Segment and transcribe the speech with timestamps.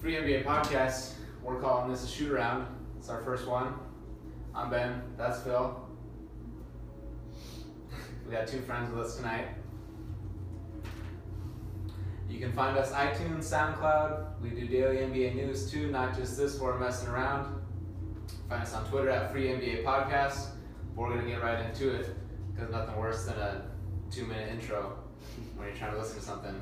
[0.00, 1.14] Free NBA podcast.
[1.42, 2.68] We're calling this a shoot around.
[2.98, 3.74] It's our first one.
[4.54, 5.02] I'm Ben.
[5.16, 5.76] That's Phil.
[8.24, 9.48] We got two friends with us tonight.
[12.30, 14.40] You can find us iTunes, SoundCloud.
[14.40, 16.60] We do daily NBA news too, not just this.
[16.60, 17.60] We're messing around.
[18.48, 20.50] Find us on Twitter at Free NBA Podcast.
[20.94, 22.14] We're gonna get right into it
[22.54, 23.64] because nothing worse than a
[24.12, 24.96] two-minute intro
[25.56, 26.54] when you're trying to listen to something.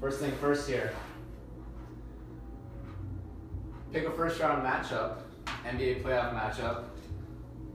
[0.00, 0.92] First thing first here.
[3.94, 5.18] Pick a first round matchup,
[5.64, 6.86] NBA playoff matchup.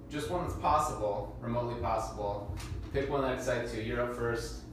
[0.10, 2.54] Just one that's possible, remotely possible.
[2.92, 3.84] Pick one that excites you.
[3.84, 4.64] You're up first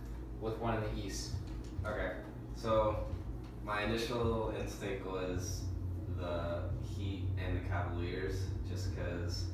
[0.40, 1.34] with one in the East.
[1.86, 2.14] Okay,
[2.56, 2.98] so
[3.64, 5.62] my initial instinct was
[6.18, 9.44] the Heat and the Cavaliers, just because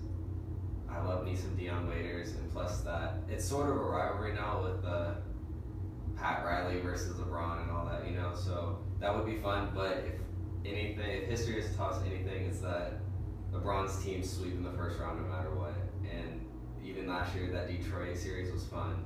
[0.91, 4.63] I love me some Dion Waiters, and plus that it's sort of a rivalry now
[4.65, 5.17] with the
[6.17, 8.33] Pat Riley versus LeBron and all that, you know.
[8.35, 9.73] So that would be fun.
[9.75, 10.22] But if
[10.65, 13.01] anything, if history has taught us anything, it's that
[13.53, 15.75] the Bron's team sweep in the first round no matter what.
[16.11, 16.47] And
[16.85, 19.05] even last year, that Detroit series was fun,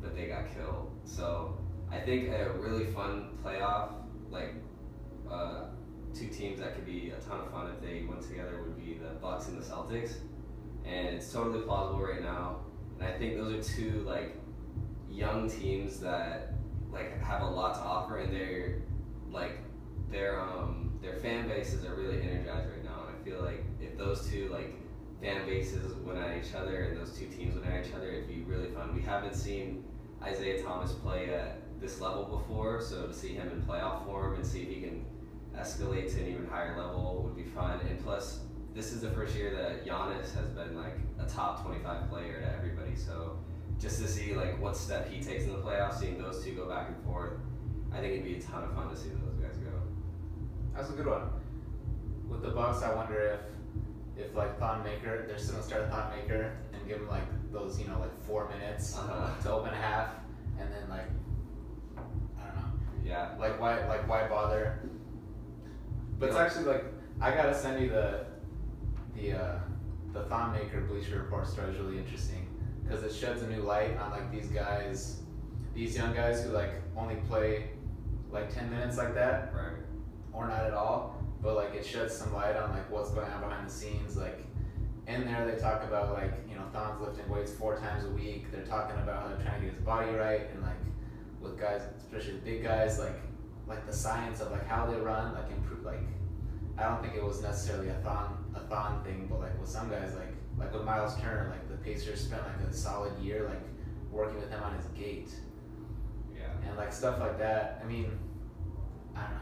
[0.00, 0.90] but they got killed.
[1.04, 1.58] So
[1.90, 3.90] I think a really fun playoff,
[4.30, 4.54] like
[5.30, 5.64] uh,
[6.14, 8.94] two teams that could be a ton of fun if they went together, would be
[8.94, 10.14] the Bucks and the Celtics.
[10.84, 12.60] And it's totally plausible right now.
[12.98, 14.36] And I think those are two like
[15.10, 16.54] young teams that
[16.92, 18.82] like have a lot to offer, and they're
[19.30, 19.58] like
[20.10, 23.06] their um their fan bases are really energized right now.
[23.06, 24.74] And I feel like if those two like
[25.22, 28.28] fan bases went at each other and those two teams went at each other, it'd
[28.28, 28.94] be really fun.
[28.94, 29.84] We haven't seen
[30.22, 34.46] Isaiah Thomas play at this level before, so to see him in playoff form and
[34.46, 35.04] see if he can
[35.56, 37.80] escalate to an even higher level would be fun.
[37.88, 38.40] And plus,
[38.74, 42.56] this is the first year that Giannis has been like a top 25 player to
[42.56, 42.94] everybody.
[42.94, 43.38] So
[43.80, 46.68] just to see like what step he takes in the playoffs, seeing those two go
[46.68, 47.32] back and forth,
[47.92, 49.30] I think it'd be a ton of fun to see those.
[50.74, 51.22] That's a good one.
[52.28, 53.40] With the Bucks, I wonder if
[54.26, 57.80] if like Thon Maker, they're still gonna start Thon Maker and give him like those
[57.80, 59.40] you know like four minutes Uh-huh.
[59.42, 60.10] to open a half,
[60.58, 61.08] and then like
[62.38, 62.70] I don't know.
[63.04, 63.34] Yeah.
[63.38, 64.78] Like why like why bother?
[66.18, 66.84] But it's actually like
[67.20, 68.26] I gotta send you the
[69.14, 69.58] the uh,
[70.12, 72.46] the Thon Maker Bleacher Report story is really interesting
[72.84, 75.22] because it sheds a new light on like these guys,
[75.74, 77.70] these young guys who like only play
[78.30, 79.79] like ten minutes like that Right.
[80.32, 81.16] Or not at all.
[81.42, 84.16] But like it sheds some light on like what's going on behind the scenes.
[84.16, 84.44] Like
[85.06, 88.50] in there they talk about like you know Thon's lifting weights four times a week.
[88.52, 90.76] They're talking about how they're trying to get his body right and like
[91.40, 93.18] with guys, especially the big guys, like
[93.66, 96.02] like the science of like how they run, like improve like
[96.78, 99.88] I don't think it was necessarily a thon a thon thing, but like with some
[99.88, 103.62] guys like like with Myles Turner, like the Pacers spent like a solid year like
[104.12, 105.30] working with him on his gait
[106.36, 106.68] Yeah.
[106.68, 107.80] and like stuff like that.
[107.82, 108.18] I mean,
[109.16, 109.36] I don't know.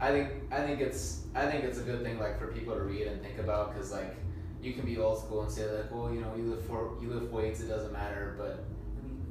[0.00, 2.80] I think I think it's I think it's a good thing like for people to
[2.82, 4.14] read and think about because like
[4.62, 7.08] you can be old school and say like, well, you know, you lift for you
[7.10, 8.34] lift weights, it doesn't matter.
[8.38, 8.64] But
[8.98, 9.26] I mean,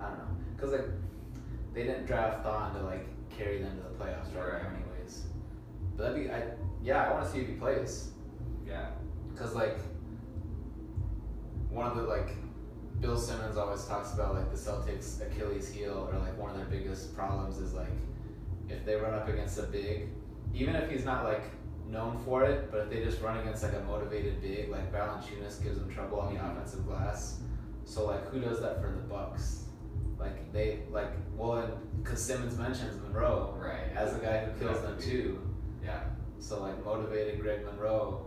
[0.00, 0.86] I don't know, because like
[1.74, 4.62] they didn't draft Thon to like carry them to the playoffs right, Right.
[4.64, 5.24] anyways.
[5.96, 6.42] But that'd be I
[6.82, 8.10] yeah I want to see if he plays
[8.66, 8.86] Yeah.
[9.32, 9.78] because like
[11.70, 12.30] one of the like
[13.00, 16.66] Bill Simmons always talks about like the Celtics Achilles heel or like one of their
[16.66, 17.90] biggest problems is like
[18.68, 20.08] if they run up against a big,
[20.54, 21.44] even if he's not like
[21.88, 25.62] known for it, but if they just run against like a motivated big, like Valanciunas
[25.62, 27.40] gives them trouble on the offensive glass.
[27.84, 29.64] So like who does that for the Bucks?
[30.18, 33.94] Like they like well, because Simmons mentions Monroe Right.
[33.94, 35.40] as the guy who kills them too.
[35.84, 36.00] Yeah.
[36.38, 38.26] So like motivated Greg Monroe,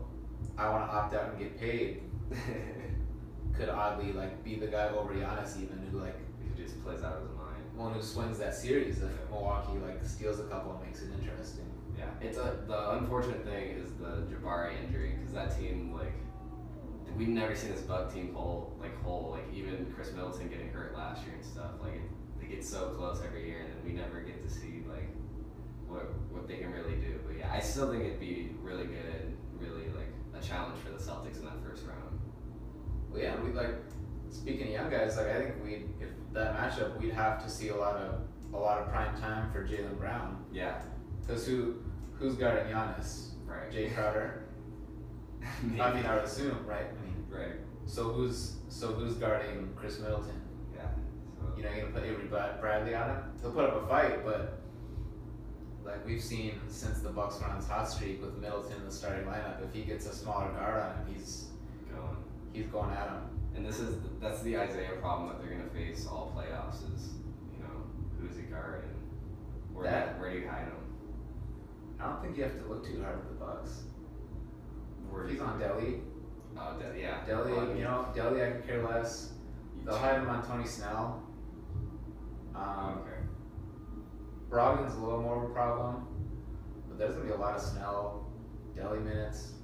[0.57, 2.03] I want to opt out and get paid.
[3.57, 7.17] Could oddly like be the guy over Giannis even who like he just plays out
[7.17, 7.38] of mind.
[7.79, 11.63] One who swings that series if Milwaukee like steals a couple and makes it interesting.
[11.97, 16.11] Yeah, it's a the unfortunate thing is the Jabari injury because that team like
[17.15, 20.93] we've never seen this Buck team whole like whole like even Khris Middleton getting hurt
[20.93, 22.01] last year and stuff like it,
[22.41, 25.15] they get so close every year and then we never get to see like
[25.87, 27.17] what what they can really do.
[27.25, 30.91] But yeah, I still think it'd be really good and really like a challenge for
[30.91, 32.19] the Celtics in that first round.
[33.09, 33.75] Well, yeah, we like
[34.31, 35.15] speaking of young guys.
[35.15, 38.21] Like I think we if that matchup we'd have to see a lot of
[38.53, 40.81] a lot of prime time for Jaylen Brown Yeah,
[41.21, 41.75] because who
[42.17, 43.31] who's guarding Giannis?
[43.45, 43.71] right.
[43.71, 44.43] Jae Crowder.
[45.41, 46.85] I mean, I would assume, right?
[46.87, 47.55] I mean, right.
[47.85, 50.41] so who's so who's guarding Khris Middleton?
[50.75, 50.81] Yeah.
[51.39, 53.17] So, You know, you're gonna put Avery Brad- Bradley on him.
[53.41, 54.59] He'll put up a fight, but
[55.85, 58.91] like we've seen since the Bucks went on this hot streak with Middleton in the
[58.91, 61.47] starting lineup, if he gets a smaller guard on him, he's
[61.89, 62.17] going.
[62.53, 63.38] he's going at him.
[63.59, 67.09] And this is that's the Isaiah problem that they're gonna face all playoffs is
[67.53, 67.83] you know
[68.17, 70.77] who's he guard and where That- where do you hide him?
[71.99, 73.83] I don't think you have to look too hard at the Bucks.
[75.09, 75.99] Where He's on Delly.
[76.57, 77.25] Oh, De- yeah.
[77.27, 79.33] Delly, Well, I mean, you know, Delly I could care less.
[79.83, 81.21] They'll have him on Tony Snell.
[82.55, 83.19] Um, Okay.
[84.49, 86.07] Brogdon's a little more of a problem,
[86.87, 88.25] but there's gonna be a lot of Snell,
[88.73, 89.55] Delly minutes.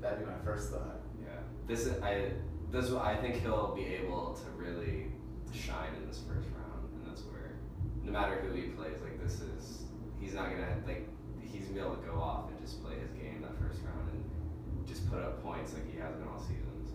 [0.00, 1.00] That'd be my first thought.
[1.20, 1.40] Yeah.
[1.66, 2.34] This is I.
[2.72, 5.08] This I think he'll be able to really
[5.52, 7.58] shine in this first round, and that's where,
[8.02, 9.82] no matter who he plays, like this is,
[10.18, 11.06] he's not gonna like,
[11.42, 14.08] he's gonna be able to go off and just play his game that first round
[14.10, 16.64] and just put up points like he has been all season.
[16.86, 16.94] So.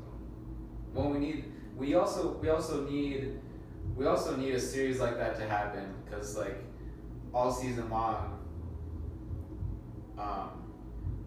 [0.95, 1.45] Well, we need.
[1.75, 3.39] We also we also need
[3.95, 6.57] we also need a series like that to happen because like
[7.35, 8.39] all season long,
[10.17, 10.49] um,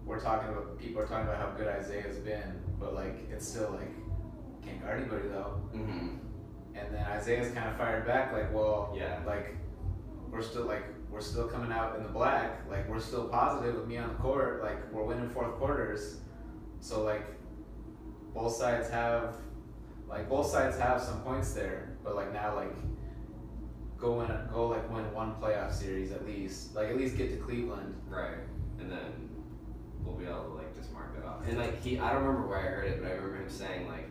[0.04, 3.70] we're talking about people are talking about how good Isaiah's been, but like it's still
[3.78, 3.92] like
[4.70, 5.60] can't guard anybody though.
[5.74, 6.08] Mm-hmm.
[6.74, 9.20] And then Isaiah's kind of fired back like, well, Yeah.
[9.26, 9.56] like
[10.30, 13.88] we're still like we're still coming out in the black, like we're still positive with
[13.88, 16.18] me on the court, like we're winning fourth quarters,
[16.80, 17.24] so like
[18.32, 19.34] both sides have
[20.08, 22.72] like both sides have some points there, but like now like
[23.98, 27.36] go win go like win one playoff series at least, like at least get to
[27.38, 27.94] Cleveland.
[28.08, 28.38] Right.
[28.78, 29.28] And then
[30.04, 31.44] we'll be able to like just mark that off.
[31.46, 33.88] And like he, I don't remember where I heard it, but I remember him saying
[33.88, 34.08] like,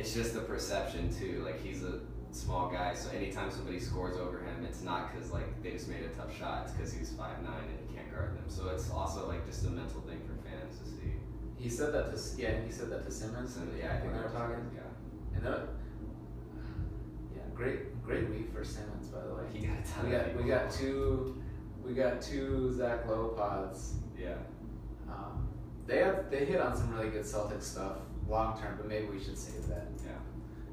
[0.00, 1.42] it's just the perception too.
[1.44, 2.00] Like he's a
[2.32, 6.02] small guy, so anytime somebody scores over him, it's not because like they just made
[6.02, 6.62] a tough shot.
[6.64, 8.44] It's because he's five nine and you can't guard them.
[8.48, 11.12] So it's also like just a mental thing for fans to see.
[11.58, 13.54] He said that to yeah, he said that to Simmons.
[13.54, 14.70] So yeah, I think they were talking.
[14.74, 15.36] Yeah.
[15.36, 15.68] And that,
[17.36, 19.42] yeah, great great week for Simmons by the way.
[19.52, 21.42] He got a ton We got we got two
[21.84, 23.96] we got two Zach Lowe pods.
[24.18, 24.36] Yeah.
[25.10, 25.46] Um,
[25.86, 27.98] they have they hit on some really good Celtic stuff
[28.30, 29.88] long term, but maybe we should save that.
[30.04, 30.12] Yeah.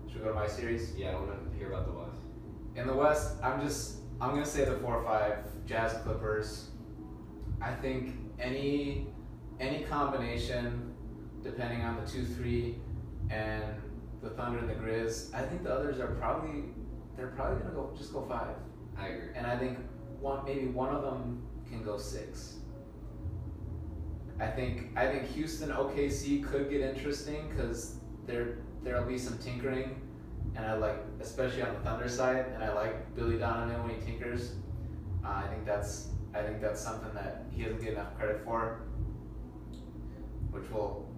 [0.07, 0.95] Should we go to my series?
[0.95, 1.09] Yeah.
[1.09, 2.21] I don't want to hear about the West.
[2.75, 6.69] In the West, I'm just I'm gonna say the four or five Jazz Clippers.
[7.61, 9.07] I think any
[9.59, 10.93] any combination,
[11.43, 12.77] depending on the two three,
[13.29, 13.63] and
[14.21, 15.33] the Thunder and the Grizz.
[15.33, 16.65] I think the others are probably
[17.15, 18.55] they're probably gonna go just go five,
[18.97, 19.29] I agree.
[19.35, 19.79] and I think
[20.19, 22.59] one maybe one of them can go six.
[24.39, 27.95] I think I think Houston OKC could get interesting because
[28.25, 29.99] there there'll be some tinkering,
[30.55, 34.05] and I like especially on the Thunder side, and I like Billy Donovan when he
[34.05, 34.53] tinkers.
[35.25, 38.81] Uh, I think that's I think that's something that he doesn't get enough credit for,
[40.51, 41.09] which will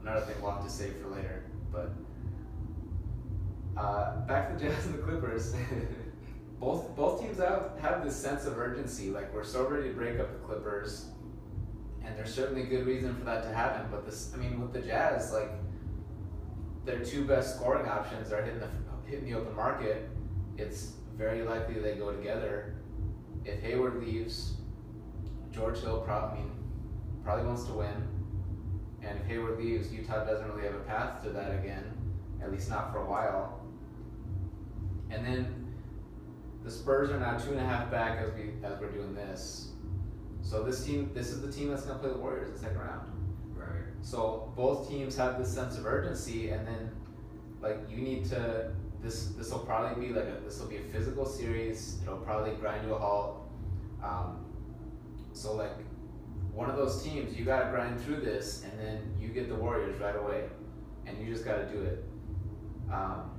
[0.00, 1.44] another thing we'll have to save for later.
[1.70, 1.92] But
[3.76, 5.54] uh, back to the Jazz and the Clippers.
[6.60, 9.10] both both teams have have this sense of urgency.
[9.10, 11.06] Like we're so ready to break up the Clippers,
[12.04, 13.86] and there's certainly good reason for that to happen.
[13.90, 15.50] But this, I mean, with the Jazz, like
[16.84, 18.68] their two best scoring options are hitting the
[19.06, 20.08] hitting the open market.
[20.56, 22.74] It's very likely they go together.
[23.44, 24.54] If Hayward leaves,
[25.52, 26.52] George Hill probably I mean,
[27.24, 28.08] probably wants to win.
[29.02, 31.84] And if Hayward leaves, Utah doesn't really have a path to that again,
[32.42, 33.60] at least not for a while.
[35.10, 35.72] And then
[36.64, 39.73] the Spurs are now two and a half back as we as we're doing this.
[40.44, 42.78] So this team, this is the team that's gonna play the Warriors in the second
[42.78, 43.10] round.
[43.56, 43.66] Right.
[44.02, 46.90] So both teams have this sense of urgency, and then
[47.60, 48.70] like you need to.
[49.02, 51.98] This this will probably be like a this will be a physical series.
[52.02, 53.48] It'll probably grind you a halt.
[54.02, 54.44] Um,
[55.32, 55.72] so like
[56.52, 59.98] one of those teams, you gotta grind through this, and then you get the Warriors
[59.98, 60.44] right away,
[61.06, 62.04] and you just gotta do it.
[62.92, 63.30] Um,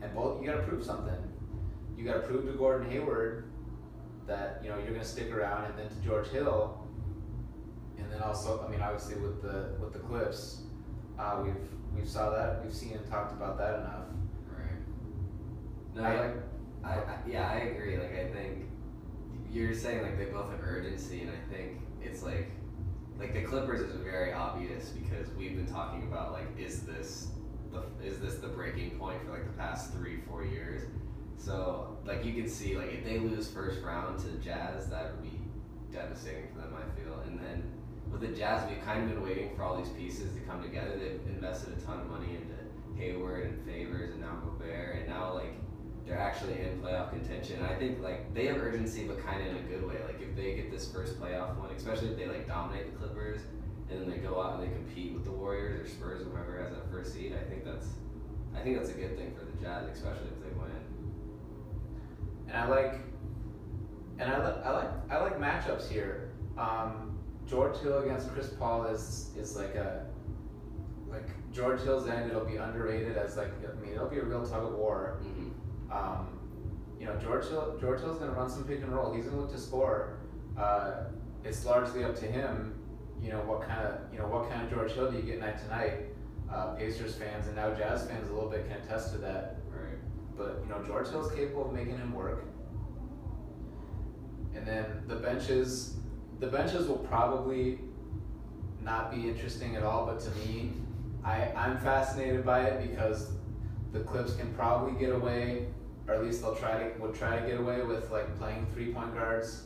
[0.00, 1.18] and both you gotta prove something.
[1.98, 3.50] You gotta prove to Gordon Hayward
[4.26, 6.78] that you know you're gonna stick around, and then to George Hill,
[7.98, 10.62] and then also, I mean, obviously with the with the Clips,
[11.18, 11.54] uh, we've
[11.94, 14.04] we've saw that, we've seen and talked about that enough.
[14.48, 15.94] Right.
[15.94, 16.36] No, I I, like-
[16.84, 17.96] I, I, yeah, I agree.
[17.96, 18.66] Like, I think
[19.50, 22.50] you're saying like they both have urgency, and I think it's like,
[23.18, 27.28] like the Clippers is very obvious because we've been talking about like, is this
[27.72, 30.82] the is this the breaking point for like the past three four years?
[31.38, 35.12] So like you can see like if they lose first round to the Jazz, that
[35.12, 35.38] would be
[35.92, 36.74] devastating for them.
[36.74, 37.62] I feel, and then
[38.10, 40.96] with the Jazz, we've kind of been waiting for all these pieces to come together.
[40.98, 42.54] They've invested a ton of money into
[42.96, 45.54] Hayward and Favors and now Gobert, and now like
[46.06, 47.58] they're actually in playoff contention.
[47.58, 49.96] And I think like they have urgency, but kind of in a good way.
[50.06, 53.40] Like if they get this first playoff one, especially if they like dominate the Clippers,
[53.90, 56.62] and then they go out and they compete with the Warriors or Spurs or whoever
[56.62, 57.86] has that first seed, I think that's
[58.56, 60.45] I think that's a good thing for the Jazz, especially if they.
[62.48, 62.94] And I like,
[64.18, 66.30] and I, li- I like I like matchups here.
[66.56, 70.06] Um, George Hill against Chris Paul is is like a
[71.08, 72.30] like George Hill's end.
[72.30, 75.20] It'll be underrated as like I mean it'll be a real tug of war.
[75.22, 75.92] Mm-hmm.
[75.92, 76.38] Um,
[76.98, 79.12] you know George Hill George Hill's gonna run some pick and roll.
[79.12, 80.18] He's gonna look to score.
[80.58, 81.04] Uh,
[81.44, 82.74] it's largely up to him.
[83.22, 85.40] You know what kind of you know what kind of George Hill do you get
[85.40, 85.92] night to night?
[86.50, 89.56] Uh, Pacers fans and now Jazz fans a little bit can attest to that.
[90.36, 92.44] But you know George Hill's capable of making him work.
[94.54, 95.96] And then the benches,
[96.40, 97.78] the benches will probably
[98.82, 100.06] not be interesting at all.
[100.06, 100.72] But to me,
[101.24, 103.30] I I'm fascinated by it because
[103.92, 105.66] the Clips can probably get away,
[106.06, 108.92] or at least they'll try to would try to get away with like playing three
[108.92, 109.64] point guards.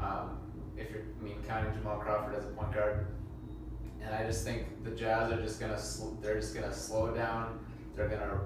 [0.00, 0.38] Um,
[0.76, 3.06] if you're I mean counting Jamal Crawford as a point guard,
[4.02, 7.58] and I just think the Jazz are just gonna sl- they're just gonna slow down.
[7.96, 8.40] They're gonna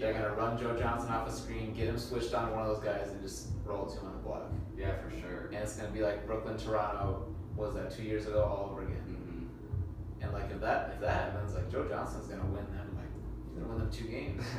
[0.00, 2.74] they're gonna run Joe Johnson off a screen, get him switched on to one of
[2.74, 4.50] those guys, and just roll to him on the block.
[4.76, 5.46] Yeah, for sure.
[5.52, 9.02] And it's gonna be like Brooklyn Toronto was that two years ago all over again.
[9.08, 10.24] Mm-hmm.
[10.24, 13.10] And like if that if that happens, like Joe Johnson's gonna win them like
[13.46, 14.44] he's gonna win them two games.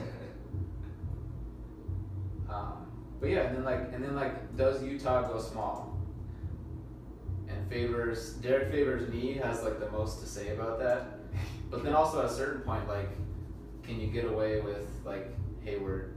[2.52, 5.98] Um, but yeah, and then like and then like does Utah go small?
[7.48, 11.20] And favors Derrick Favors knee has like the most to say about that.
[11.70, 13.08] But then also at a certain point, like,
[13.92, 15.28] can you get away with like
[15.66, 16.16] Hayward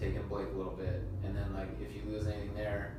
[0.00, 2.96] taking Blake a little bit, and then like if you lose anything there,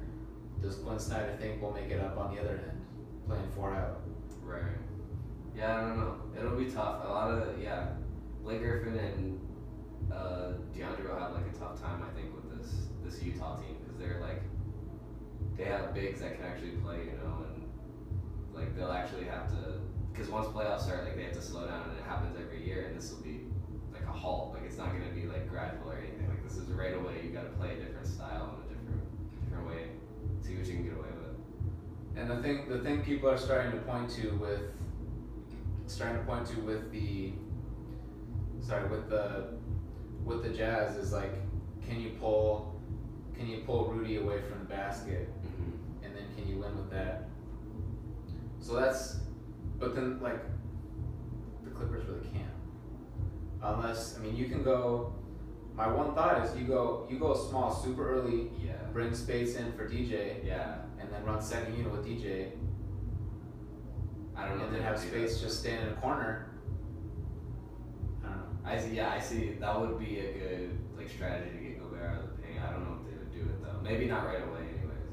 [0.62, 2.86] does Quin Snyder think we'll make it up on the other end,
[3.28, 4.02] playing four out?
[4.44, 4.62] Right.
[5.56, 6.16] Yeah, I don't know.
[6.38, 7.06] It'll be tough.
[7.06, 7.88] A lot of yeah,
[8.44, 9.40] Blake Griffin and
[10.12, 13.78] uh, DeAndre will have like a tough time, I think, with this this Utah team
[13.82, 14.42] because they're like
[15.58, 17.64] they have bigs that can actually play, you know, and
[18.54, 19.80] like they'll actually have to
[20.12, 22.88] because once playoffs start, like they have to slow down, and it happens every year,
[22.88, 23.40] and this will be
[24.14, 24.54] a halt.
[24.54, 26.28] Like it's not gonna be like gradual or anything.
[26.28, 27.22] Like this is right away.
[27.24, 29.02] You got to play a different style and a different
[29.44, 29.84] different way.
[30.42, 32.18] See what you can get away with.
[32.18, 34.62] And the thing, the thing people are starting to point to with,
[35.88, 37.32] starting to point to with the,
[38.60, 39.46] sorry, with the,
[40.26, 41.34] with the Jazz is like,
[41.88, 42.76] can you pull,
[43.36, 46.06] can you pull Rudy away from the basket, Mm-hmm.
[46.06, 47.30] and then can you win with that?
[48.60, 49.18] So that's,
[49.80, 50.44] but then like,
[51.64, 52.52] the Clippers really can't,
[53.64, 55.14] unless I mean you can go.
[55.76, 58.74] My one thought is you go you go small super early, Yeah.
[58.94, 60.80] bring Speights in for DJ, Yeah.
[61.00, 62.52] and then run second unit with DJ,
[64.36, 64.66] I don't know.
[64.66, 65.46] and then have Speights that.
[65.48, 66.48] just stand in a corner.
[68.24, 68.44] I don't know.
[68.70, 68.96] I see.
[68.96, 69.54] Yeah, I see.
[69.60, 72.60] That would be a good like strategy to get Gobert out of the paint.
[72.62, 73.80] I don't know if they would do it though.
[73.82, 75.08] Maybe not right away, anyways.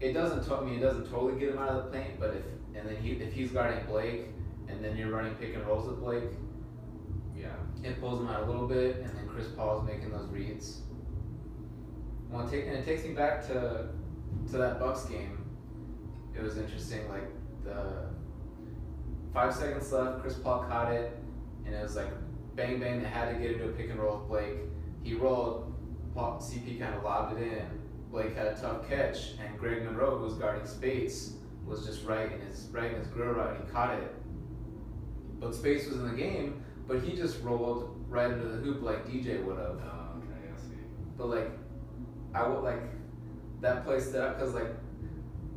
[0.00, 0.44] It doesn't.
[0.44, 2.88] To- I mean, it doesn't totally get him out of the paint, but if and
[2.88, 4.26] then he if he's guarding Blake,
[4.68, 6.24] and then you're running pick and rolls with Blake,
[7.44, 7.90] Yeah.
[7.90, 10.80] it pulls him out a little bit, and then Chris Paul's making those reads.
[12.30, 13.88] Well, it take, and it takes me back to
[14.50, 15.44] to that Bucks game.
[16.36, 17.28] It was interesting, like
[17.64, 18.08] the
[19.32, 21.16] five seconds left, Chris Paul caught it,
[21.64, 22.10] and it was like
[22.56, 23.02] bang bang.
[23.02, 24.58] They had to get into a pick and roll with Blake.
[25.02, 25.74] He rolled,
[26.14, 27.66] Paul, CP kind of lobbed it in.
[28.10, 31.34] Blake had a tough catch, and Greg Monroe, who was guarding Speights,
[31.66, 33.56] was just right in his right in his grill route.
[33.56, 34.14] And he caught it,
[35.40, 39.06] but Speights was in the game, but he just rolled right into the hoop like
[39.06, 39.78] DJ would have.
[39.82, 40.52] Oh, okay.
[40.52, 40.76] I see.
[41.16, 41.50] But like,
[42.34, 42.82] I would like
[43.60, 44.68] that play stood up because like,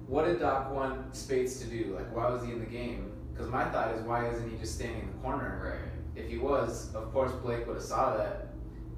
[0.07, 1.93] what did Doc want Speights to do?
[1.96, 3.12] Like, why was he in the game?
[3.34, 5.62] Because my thought is, why isn't he just standing in the corner?
[5.63, 6.24] Right.
[6.24, 8.48] If he was, of course Blake would have saw that.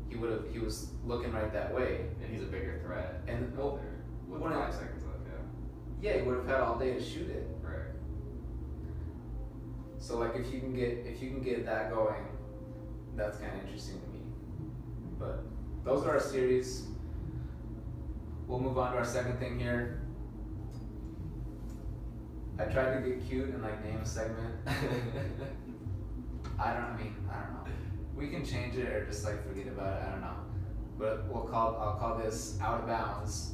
[0.08, 0.44] He would have.
[0.52, 2.06] He was looking right that way.
[2.22, 3.22] And he's a bigger threat.
[3.28, 3.80] And, well,
[4.30, 5.20] there with five seconds left.
[6.02, 6.12] Yeah.
[6.12, 7.48] Yeah, he would have had all day to shoot it.
[10.00, 12.26] So like, if you can get if you can get that going,
[13.16, 14.22] that's kind of interesting to me.
[15.20, 15.44] But
[15.84, 16.88] those are our series.
[18.48, 20.02] We'll move on to our second thing here.
[22.58, 24.56] I tried to get cute and like name a segment.
[26.60, 26.84] I don't.
[26.84, 27.72] I mean, I don't know.
[28.16, 30.08] We can change it or just like forget about it.
[30.08, 30.36] I don't know.
[30.98, 31.78] But we'll call.
[31.80, 33.54] I'll call this out of bounds.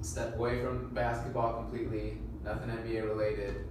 [0.00, 2.18] Step away from basketball completely.
[2.44, 3.66] Nothing NBA related.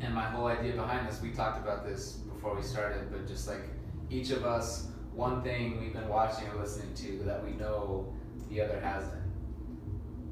[0.00, 3.46] And my whole idea behind this, we talked about this before we started, but just
[3.46, 3.62] like
[4.08, 8.12] each of us, one thing we've been watching or listening to that we know
[8.48, 9.22] the other hasn't.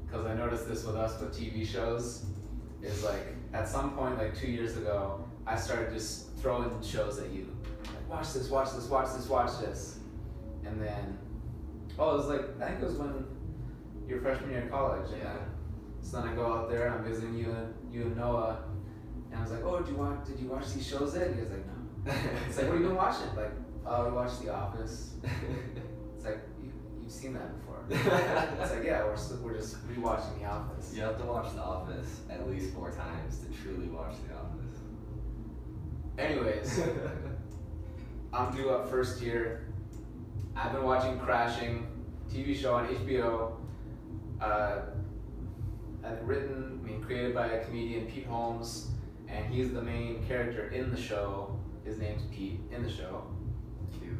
[0.05, 2.25] Because I noticed this with us with TV shows,
[2.81, 7.29] is like at some point, like two years ago, I started just throwing shows at
[7.29, 7.55] you.
[7.83, 9.99] Like, watch this, watch this, watch this, watch this.
[10.65, 11.17] And then,
[11.97, 13.25] oh, it was like, I think it was when
[14.07, 15.09] your freshman year of college.
[15.19, 15.33] Yeah.
[16.01, 18.63] So then I go out there and I'm visiting you and you and Noah,
[19.31, 20.25] and I was like, "Oh, did you watch?
[20.25, 22.11] Did you watch these shows yet?" And he was like, "No."
[22.47, 23.51] It's like, "What have you been watching?" Like,
[23.85, 25.11] "Oh, we watched The Office."
[26.15, 26.69] It's like, you,
[27.01, 31.01] "You've seen that before." it's like, "Yeah, we're still, we're just rewatching The Office." You
[31.03, 34.79] have to watch The Office at least four times to truly watch The Office.
[36.17, 36.81] Anyways,
[38.33, 39.67] I'm due up first year.
[40.57, 41.87] I've been watching Crashing,
[42.29, 43.53] TV show on HBO.
[44.41, 44.81] Uh,
[46.03, 48.91] uh, written, I mean, created by a comedian, Pete Holmes,
[49.31, 51.59] and he's the main character in the show.
[51.85, 53.23] His name's Pete in the show,
[53.99, 54.17] Cute.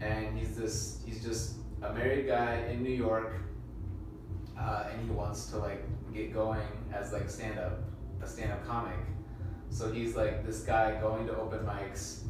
[0.00, 3.34] and he's this, he's just a married guy in New York,
[4.58, 7.80] uh, and he wants to like get going as like stand up,
[8.22, 8.96] a stand up comic.
[9.70, 12.24] So he's like this guy going to open mics,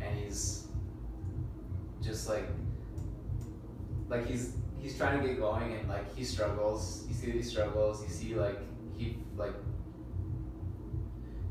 [0.00, 0.66] and he's
[2.02, 2.48] just like
[4.08, 7.04] like he's he's trying to get going and like he struggles.
[7.08, 8.02] You see that he struggles.
[8.02, 8.58] You see like
[8.96, 9.54] he like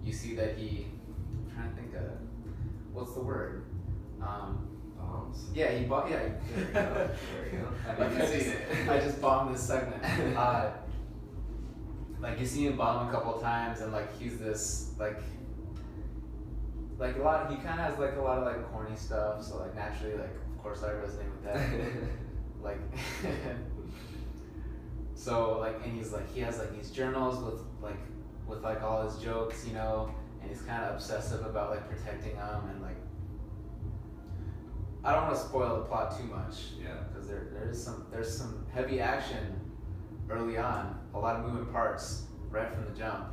[0.04, 0.88] you see that he
[1.46, 2.12] I'm trying to think of
[2.94, 3.66] what's the word.
[4.22, 4.68] Um,
[4.98, 5.50] Bombs.
[5.54, 6.10] yeah, he bought.
[6.10, 7.10] Yeah, there we go.
[7.34, 7.68] There we go.
[7.90, 8.56] I've Like, I just.
[8.90, 10.04] I just bombed this segment.
[10.38, 10.72] Uh,
[12.20, 15.20] like you see him bomb a couple times, and like he's this like,
[17.00, 17.50] like a lot.
[17.50, 19.44] He kind of has like a lot of like corny stuff.
[19.44, 21.70] So like naturally, like of course I resonate with that.
[22.62, 22.80] like,
[25.16, 27.98] so like, and he's like he has like these journals with like
[28.48, 32.36] with like all his jokes, you know, and he's kind of obsessive about like protecting
[32.36, 32.98] them and like.
[35.04, 36.94] I don't want to spoil the plot too much yeah.
[37.10, 39.60] because there, there is some there's some heavy action
[40.30, 43.28] early on, a lot of moving parts right from the jump.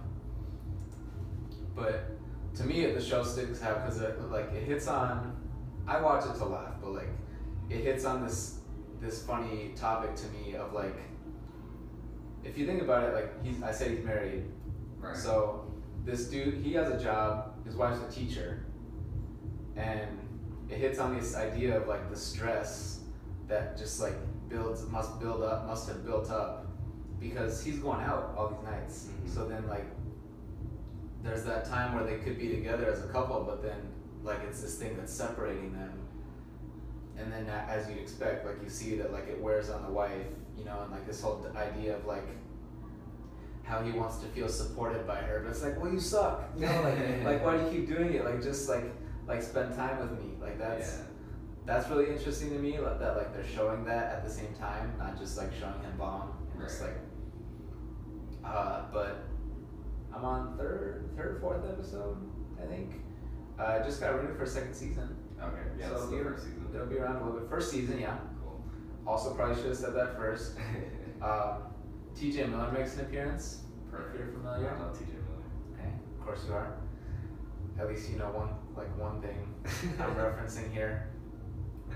[1.76, 2.10] But
[2.56, 5.36] to me, the show sticks out because it like it hits on.
[5.86, 7.10] I watch it to laugh, but like
[7.70, 8.60] it hits on this
[9.00, 10.96] this funny topic to me of like
[12.44, 14.44] if you think about it, like he's I say he's married,
[15.00, 15.16] Right.
[15.16, 15.64] so
[16.04, 17.64] this dude, he has a job.
[17.64, 18.64] His wife's a teacher,
[19.76, 20.18] and
[20.68, 23.00] it hits on this idea of like the stress
[23.46, 24.14] that just like
[24.48, 26.66] builds must build up must have built up
[27.20, 29.08] because he's going out all these nights.
[29.08, 29.34] Mhm.
[29.34, 29.86] So then like
[31.22, 34.60] there's that time where they could be together as a couple, but then like it's
[34.60, 35.92] this thing that's separating them.
[37.18, 40.26] And then as you'd expect, like you see that like it wears on the wife,
[40.56, 42.24] you know, and like this whole idea of like
[43.68, 46.64] how he wants to feel supported by her, but it's like, well, you suck, you
[46.64, 48.24] know, like like why do you keep doing it?
[48.24, 48.84] Like just like
[49.26, 51.04] like spend time with me, like that's yeah.
[51.66, 52.78] that's really interesting to me.
[52.78, 55.92] Like that, like they're showing that at the same time, not just like showing him
[55.98, 56.96] bomb and just like.
[58.42, 59.24] Uh, but
[60.14, 62.16] I'm on third, third, fourth episode,
[62.62, 62.94] I think.
[63.58, 65.14] Uh, just got renewed for a second season.
[65.38, 65.60] Okay.
[65.78, 65.88] Yeah.
[65.88, 66.66] so this is the you- first season.
[66.74, 67.50] It'll be around a little bit.
[67.50, 68.16] First season, yeah.
[68.42, 68.64] Cool.
[69.06, 70.56] Also, probably should have said that first.
[71.20, 71.64] Um,
[72.18, 72.46] T.J.
[72.46, 73.62] Miller makes an appearance.
[73.90, 74.14] Perfect.
[74.14, 74.70] If you're familiar.
[74.70, 75.44] I love TJ Miller.
[75.74, 76.76] Okay, of course you are.
[77.78, 79.54] At least you know one like one thing
[80.00, 81.10] I'm referencing here.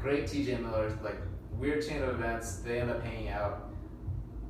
[0.00, 1.16] Great TJ Miller, like
[1.58, 2.56] weird chain of events.
[2.58, 3.70] They end up hanging out.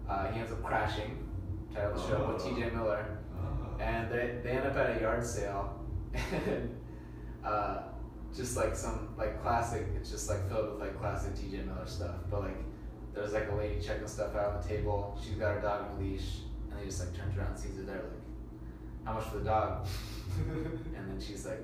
[0.09, 1.27] Uh, he ends up crashing.
[1.75, 2.43] Title of the show with.
[2.43, 3.81] TJ Miller, Oh.
[3.81, 5.81] and they, they end up at a yard sale,
[6.47, 6.79] and
[7.43, 7.83] uh,
[8.37, 9.87] just like some like classic.
[9.97, 12.17] It's just like filled with like classic TJ Miller stuff.
[12.31, 12.57] But like
[13.15, 15.19] there's like a lady checking stuff out on the table.
[15.23, 16.39] She's got her dog on a leash,
[16.71, 19.45] and he just like turns around and sees her there like, how much for the
[19.45, 19.87] dog?
[20.97, 21.63] And then she's like,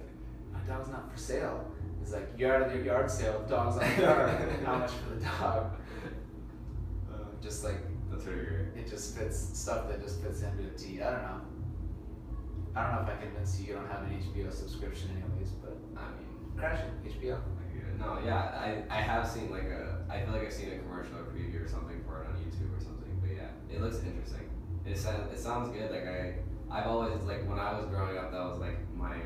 [0.53, 1.65] my dog's not for sale.
[2.01, 4.53] He's like, you're out of your yard sale, dog's on the yard.
[4.65, 5.73] How much for the dog?
[7.11, 7.77] Uh, Just like,
[8.11, 8.67] That's really great.
[8.77, 11.01] it just fits stuff that just fits him to a T.
[11.01, 11.41] I don't know.
[12.77, 15.77] I don't know if I convinced you you don't have an HBO subscription anyways, but
[15.97, 17.39] I mean, crashing, HBO.
[18.01, 18.19] I get it.
[18.19, 21.17] no, yeah, I, I have seen like a, I feel like I've seen a commercial
[21.17, 23.21] or preview or something for it on YouTube or something.
[23.21, 24.49] But yeah, it looks interesting.
[24.87, 25.91] It sounds, it sounds good.
[25.91, 26.35] Like I,
[26.71, 29.17] I've always like when I was growing up, that was like my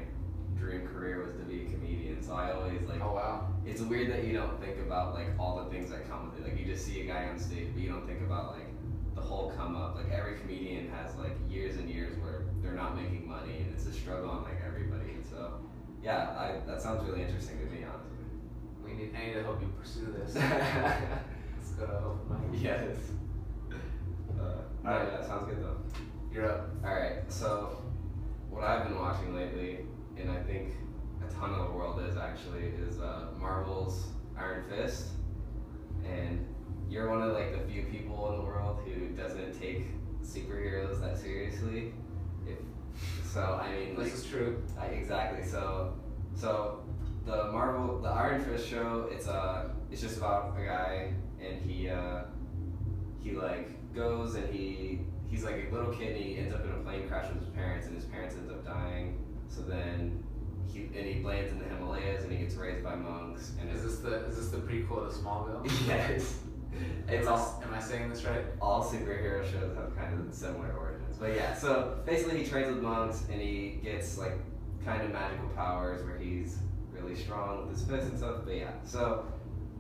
[0.58, 2.22] dream career was to be a comedian.
[2.22, 3.00] So I always like.
[3.02, 3.48] Oh wow.
[3.64, 6.48] It's weird that you don't think about like all the things that come with it.
[6.48, 8.66] Like you just see a guy on stage, but you don't think about like
[9.14, 9.94] the whole come up.
[9.96, 13.86] Like every comedian has like years and years where they're not making money, and it's
[13.86, 15.12] a struggle on like everybody.
[15.12, 15.60] And so,
[16.02, 18.11] yeah, I, that sounds really interesting to me, honestly.
[18.92, 20.34] We need, I need to help you pursue this.
[20.34, 22.62] Let's go to open mic.
[22.62, 22.96] Yes.
[24.38, 25.08] Uh, Alright.
[25.12, 25.76] yeah, sounds good though.
[26.32, 26.70] You're up.
[26.84, 27.82] All right, so
[28.50, 29.80] what I've been watching lately,
[30.18, 30.74] and I think
[31.26, 35.08] a ton of the world is actually, is uh, Marvel's Iron Fist,
[36.04, 36.46] and
[36.90, 39.86] you're one of like the few people in the world who doesn't take
[40.22, 41.94] superheroes that seriously.
[42.46, 42.58] If
[43.24, 44.62] so, I mean, like, This is true.
[44.78, 45.44] I, exactly.
[45.46, 45.94] So,
[46.34, 46.82] so
[47.24, 51.88] the Marvel, the Iron Fist show, it's uh, it's just about a guy, and he
[51.88, 52.22] uh,
[53.22, 56.70] he like goes and he he's like a little kid, and he ends up in
[56.70, 59.18] a plane crash with his parents, and his parents ends up dying.
[59.48, 60.22] So then
[60.72, 63.52] he and he lands in the Himalayas, and he gets raised by monks.
[63.60, 65.64] And Is this the is this the prequel to Smallville?
[65.86, 66.38] yes,
[67.08, 68.44] it's am, all am I saying this right?
[68.60, 71.18] all superhero shows have kind of similar origins.
[71.18, 74.38] But yeah, so basically he trains with monks and he gets like
[74.84, 76.58] kind of magical powers where he's
[76.92, 78.42] really strong with his fists and stuff.
[78.44, 79.26] But yeah, so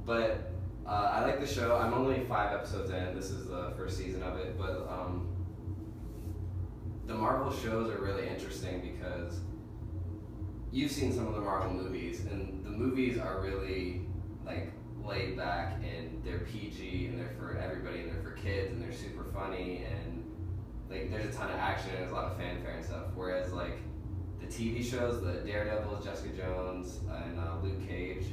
[0.04, 0.52] but
[0.86, 1.76] uh, I like the show.
[1.76, 3.14] I'm only five episodes in.
[3.14, 5.28] This is the first season of it, but um,
[7.06, 9.40] the Marvel shows are really interesting because
[10.72, 14.02] you've seen some of the Marvel movies, and the movies are really
[14.44, 14.72] like
[15.04, 18.92] laid back and they're PG and they're for everybody and they're for kids and they're
[18.92, 20.24] super funny and
[20.88, 23.06] like there's a ton of action and there's a lot of fanfare and stuff.
[23.14, 23.78] Whereas like
[24.52, 28.26] TV shows, the Daredevil, Jessica Jones, and uh, Luke Cage,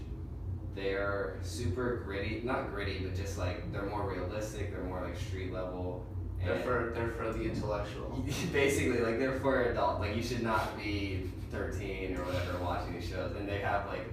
[0.76, 2.42] they're super gritty.
[2.44, 4.72] Not gritty, but just like they're more realistic.
[4.72, 6.06] They're more like street level.
[6.44, 8.24] They're and- for they're for the intellectual.
[8.54, 13.10] basically like they're for adult like you should not be 13 or whatever watching these
[13.10, 14.06] shows and they have like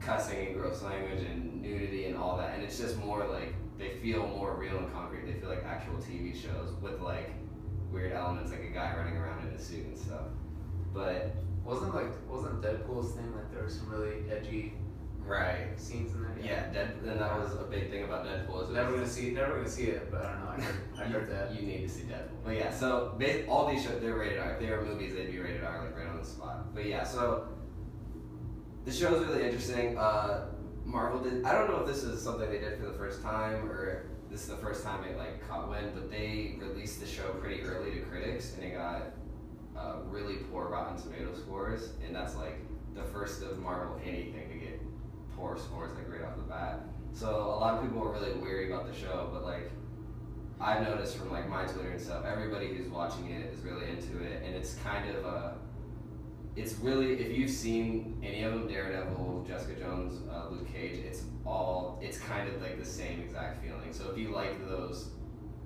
[0.00, 3.90] cussing and gross language and nudity and all that and it's just more like they
[4.02, 7.30] feel more real and concrete they feel like actual tv shows with like
[7.90, 10.26] weird elements like a guy running around in a suit and stuff
[10.96, 14.74] but Wasn't like wasn't Deadpool's thing like there were some really edgy
[15.20, 16.36] right scenes in there?
[16.40, 19.56] yeah Dead, and that was a big thing about deadpool is Never gonna see never
[19.56, 20.50] gonna see it, but I don't know.
[20.50, 21.54] I heard, I heard that.
[21.54, 22.44] You need to see Deadpool.
[22.44, 24.52] But yeah, so all these shows, they're rated R.
[24.52, 26.74] If they were movies, they'd be rated R, like right on the spot.
[26.74, 27.48] But yeah, so
[28.84, 29.98] the show show's really interesting.
[29.98, 30.46] Uh,
[30.84, 31.44] Marvel did.
[31.44, 34.42] I don't know if this is something they did for the first time or this
[34.42, 37.90] is the first time it like caught wind, but they released the show pretty early
[37.92, 39.02] to critics, and it got
[39.78, 42.58] uh, really poor Rotten Tomato scores, and that's like
[42.94, 44.80] the first of Marvel anything to get
[45.36, 46.80] poor scores like right off the bat.
[47.12, 49.70] So a lot of people were really weary about the show, but like
[50.60, 54.22] I've noticed from like my Twitter and stuff, everybody who's watching it is really into
[54.22, 55.54] it, and it's kind of a.
[56.56, 61.24] It's really if you've seen any of them, Daredevil, Jessica Jones, uh, Luke Cage, it's
[61.44, 63.92] all it's kind of like the same exact feeling.
[63.92, 65.10] So if you like those,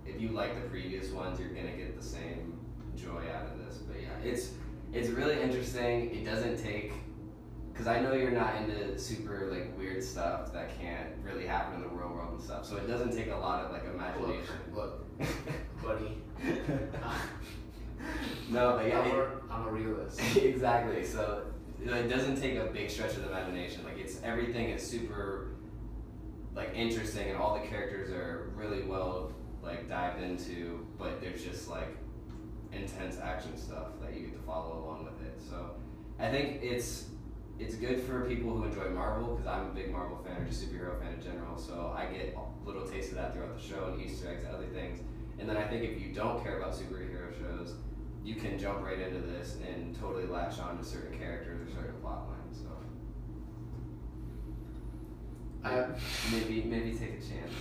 [0.05, 2.59] if you like the previous ones, you're gonna get the same
[2.97, 3.60] joy out of
[4.25, 4.53] it's
[4.93, 6.11] it's really interesting.
[6.11, 6.93] It doesn't take
[7.73, 11.83] because I know you're not into super like weird stuff that can't really happen in
[11.83, 12.67] the real world and stuff.
[12.67, 14.55] So it doesn't take a lot of like imagination.
[14.75, 15.07] Look,
[15.83, 16.19] buddy.
[18.51, 20.21] no, but yeah, I'm, it- a, I'm a realist.
[20.37, 21.05] exactly.
[21.05, 21.45] So
[21.83, 23.85] it doesn't take a big stretch of the imagination.
[23.85, 25.53] Like it's everything is super
[26.55, 30.87] like interesting, and all the characters are really well like dived into.
[30.99, 31.97] But there's just like
[32.73, 35.41] intense action stuff that you get to follow along with it.
[35.49, 35.71] So
[36.19, 37.07] I think it's
[37.59, 40.67] it's good for people who enjoy Marvel because I'm a big Marvel fan or just
[40.67, 41.59] superhero fan in general.
[41.59, 44.69] So I get little tastes of that throughout the show and Easter eggs, and other
[44.69, 45.01] things.
[45.39, 47.75] And then I think if you don't care about superhero shows,
[48.25, 52.01] you can jump right into this and totally latch on to certain characters or certain
[52.01, 52.63] plot lines.
[52.63, 52.69] So
[55.65, 55.87] I,
[56.33, 57.53] maybe maybe take a chance.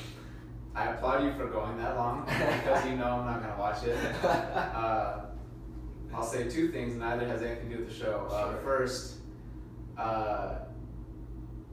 [0.80, 3.98] I applaud you for going that long because you know I'm not gonna watch it.
[4.24, 5.26] Uh,
[6.14, 6.96] I'll say two things.
[6.96, 8.28] Neither has anything to do with the show.
[8.32, 8.62] Uh, Sure.
[8.62, 9.18] first,
[9.98, 10.56] uh,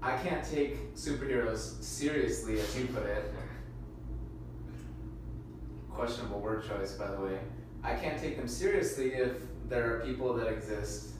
[0.02, 3.32] I can't take superheroes seriously, as you put it.
[5.94, 7.38] Questionable word choice, by the way.
[7.84, 9.32] I can't take them seriously if
[9.68, 11.10] there are people that exist.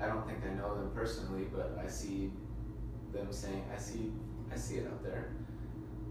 [0.00, 2.30] I don't think I know them personally, but I see
[3.12, 4.12] them saying, I see,
[4.52, 5.28] I see it out there.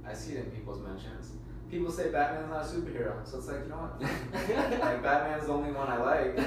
[0.08, 1.32] I see it in people's mentions.
[1.70, 4.02] People say Batman's not a superhero, so it's like you know what?
[4.80, 6.39] like Batman's the only one I like.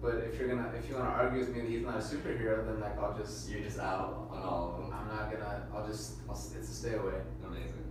[0.00, 2.64] But if you're gonna, if you wanna argue with me that he's not a superhero,
[2.64, 4.92] then like I'll just, You're just out on all of them.
[4.96, 7.14] I'm not gonna, I'll just, I'll, it's a stay away.
[7.44, 7.84] Amazing.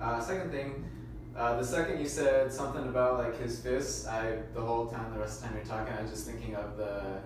[0.00, 0.88] Uh, second thing,
[1.36, 5.18] uh, the second you said something about like his fists, I the whole time, the
[5.18, 7.20] rest of the time you're talking, I was just thinking of the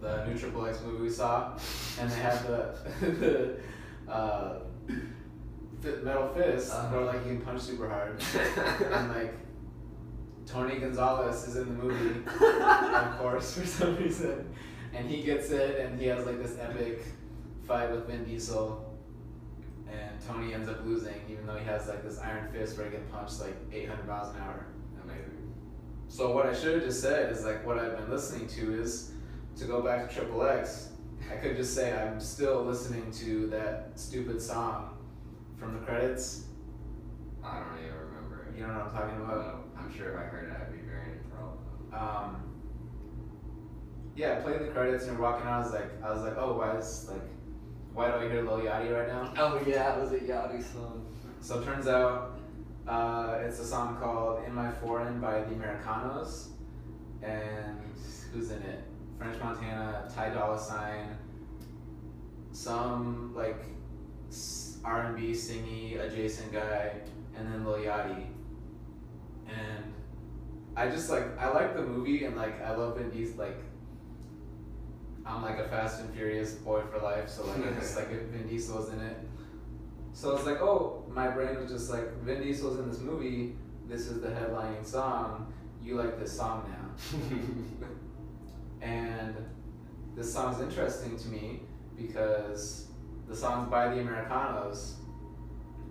[0.00, 1.58] the new Triple X movie we saw,
[2.00, 2.78] and they had the
[4.06, 4.60] the uh,
[5.82, 6.88] metal fist, Uh-huh.
[6.96, 8.22] where like you can punch super hard,
[8.92, 9.34] and like
[10.46, 14.52] Tony Gonzalez is in the movie, of course, for some reason,
[14.94, 17.02] and he gets it, and he has like this epic
[17.66, 18.84] fight with Vin Diesel
[19.90, 22.92] and Tony ends up losing, even though he has like this iron fist where he
[22.96, 24.66] can punch like 800 miles an hour.
[25.02, 25.54] Amazing.
[26.08, 29.12] So what I should have just said is like what I've been listening to is
[29.56, 30.90] to go back to Triple X.
[31.32, 34.90] I could just say I'm still listening to that stupid song
[35.58, 36.44] from the credits.
[37.44, 38.52] I don't even remember.
[38.56, 39.66] You know what I'm talking about?
[39.76, 41.58] I'm sure if I heard it, I'd be very enthralled.
[41.92, 42.42] Um,
[44.16, 46.76] yeah, playing the credits and walking out, I was like, I was like, oh, why
[46.76, 47.22] is like,
[47.94, 49.32] why do I hear Lil Yachty right now?
[49.36, 51.06] Oh yeah, it was a Yachty song.
[51.40, 52.38] So it turns out
[52.86, 56.48] uh, it's a song called In My Foreign by the Americanos.
[57.22, 57.80] And
[58.32, 58.82] who's in it?
[59.18, 61.16] French Montana, Ty Dolla Sign,
[62.52, 63.64] some like
[64.78, 66.92] s- R&B singy adjacent guy,
[67.36, 68.26] and then Lil Yachty.
[69.46, 69.92] And
[70.76, 73.56] I just like I like the movie and like I love Vin Diesel like
[75.26, 78.22] I'm like a Fast and Furious boy for life, so like I just like if
[78.28, 79.16] Vin Diesel was in it.
[80.14, 83.54] So it's like, oh, my brain was just like, Vin Diesel's in this movie.
[83.88, 87.28] This is the headlining song, you like this song now.
[88.86, 89.36] and
[90.16, 91.60] this song's interesting to me
[91.96, 92.87] because
[93.28, 94.94] the song's by the Americanos,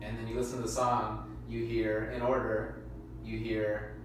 [0.01, 2.83] and then you listen to the song, you hear in order,
[3.23, 3.97] you hear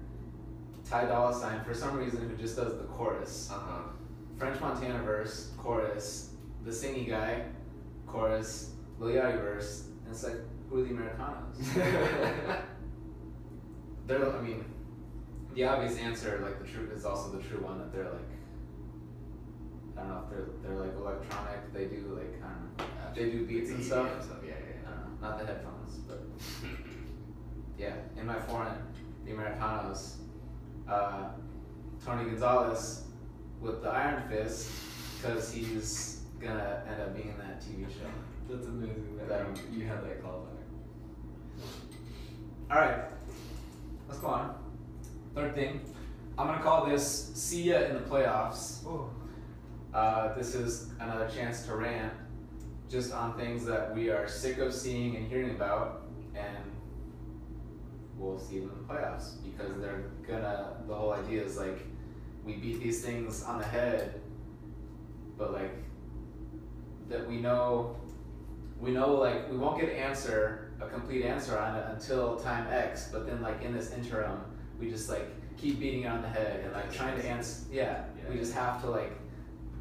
[0.85, 3.51] Ty Dolla Sign for some reason who just does the chorus.
[3.51, 3.83] Uh huh.
[4.37, 6.31] French Montana verse, chorus,
[6.65, 7.45] the singy guy,
[8.07, 10.37] chorus, Lil Yachty verse, and it's like,
[10.69, 11.57] who are the Americanos?
[14.07, 14.65] they're, I mean,
[15.55, 18.33] the obvious answer, like the true, is also the true one that they're like,
[19.97, 21.73] I don't know if they're they're like electronic.
[21.73, 22.42] They do like I don't know,
[23.15, 24.09] they do beats and stuff.
[24.47, 24.91] Yeah, yeah,
[25.23, 26.23] I don't the headphones, but
[27.79, 27.95] yeah.
[28.17, 28.75] In my foreign,
[29.25, 30.17] the Americanos,
[30.89, 31.31] uh,
[32.05, 33.05] Tony Gonzalez
[33.61, 34.71] with the Iron Fist,
[35.21, 38.11] because he's gonna end up being in that TV show.
[38.49, 40.49] That's amazing that That- you, you had that callback.
[42.71, 43.05] All right,
[44.09, 44.55] let's go on.
[45.35, 45.81] Third thing,
[46.39, 49.11] I'm gonna call this "See Ya in the Playoffs." Oh.
[49.95, 52.13] Uh, this is another chance to rant
[52.93, 56.03] just on things that we are sick of seeing and hearing about,
[56.35, 56.59] and
[58.19, 60.77] we'll see them in the playoffs because they're gonna.
[60.87, 61.87] The whole idea is like
[62.45, 64.21] we beat these things on the head,
[65.39, 65.73] but like
[67.09, 67.97] that we know,
[68.79, 72.67] we know like we won't get an answer, a complete answer on it until time
[72.71, 73.09] X.
[73.11, 74.39] But then like in this interim,
[74.79, 77.65] we just like keep beating it on the head and like trying to answer.
[77.73, 79.13] Yeah, we just have to like.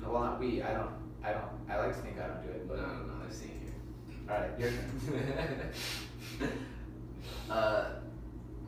[0.02, 0.64] Well, not we.
[0.64, 1.01] I don't.
[1.24, 1.44] I don't.
[1.70, 4.16] I like to think I don't do it, No, but no, no, I've seen you.
[4.30, 6.50] all right, your turn.
[7.50, 7.86] uh,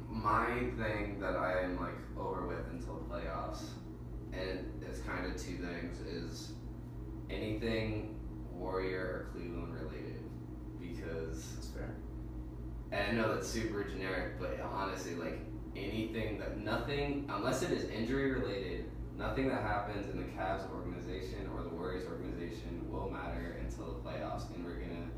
[0.10, 0.46] my
[0.78, 3.64] thing that I am like over with until the playoffs,
[4.34, 6.54] and it's kind of two things: is
[7.30, 8.16] anything
[8.54, 10.22] Warrior or Cleveland related,
[10.80, 11.96] because That's fair.
[12.92, 15.40] and I know that's super generic, but honestly, like
[15.76, 18.86] anything that nothing, unless it is injury related,
[19.18, 24.00] nothing that happens in the Cavs organization or the Warriors organization will matter until the
[24.10, 24.54] playoffs.
[24.54, 25.10] And we're gonna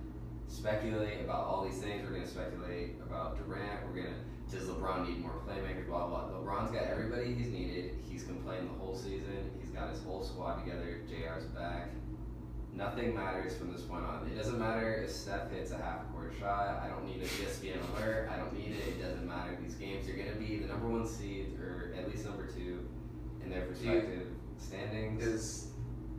[0.48, 2.04] speculate about all these things.
[2.04, 3.86] We're gonna speculate about Durant.
[3.88, 4.16] We're gonna
[4.52, 5.88] does LeBron need more playmakers?
[5.88, 6.30] Blah blah.
[6.30, 7.96] LeBron's got everybody he's needed.
[8.08, 9.52] He's playing the whole season.
[9.60, 11.02] He's got his whole squad together.
[11.10, 11.90] Jr's back.
[12.74, 14.28] Nothing matters from this point on.
[14.28, 16.82] It doesn't matter if Steph hits a half court shot.
[16.84, 18.30] I don't need a ESPN alert.
[18.32, 18.88] I don't need it.
[18.88, 19.58] It doesn't matter.
[19.62, 22.85] These games, you're going to be the number one seed or at least number two
[23.46, 24.28] in their respective
[24.58, 25.24] standings.
[25.24, 25.68] Is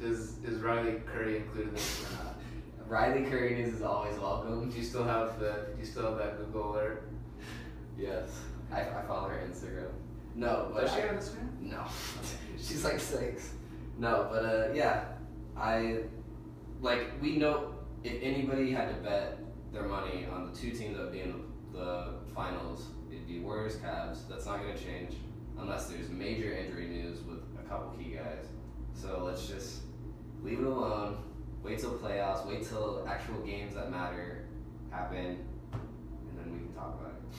[0.00, 2.36] does is Riley Curry included in this or not?
[2.86, 4.70] Riley Curry news is always welcome.
[4.70, 5.66] Do you still have the?
[5.74, 7.08] Do you still have that Google alert?
[7.98, 8.30] Yes.
[8.72, 9.90] I, I follow her Instagram.
[10.34, 11.60] No, but Does she I- have Instagram?
[11.60, 11.84] No,
[12.58, 13.52] she's like six.
[13.98, 15.04] No, but uh, yeah,
[15.56, 16.00] I
[16.80, 19.38] like we know if anybody had to bet
[19.72, 21.32] their money on the two teams that would be in
[21.72, 21.78] the,
[22.26, 24.28] the finals, it'd be Warriors, Cavs.
[24.28, 25.14] That's not gonna change
[25.58, 28.46] unless there's major injury news with a couple key guys.
[28.94, 29.82] So let's just
[30.42, 31.18] leave it alone.
[31.62, 32.46] Wait till playoffs.
[32.46, 34.44] Wait till actual games that matter
[34.90, 37.36] happen, and then we can talk about it.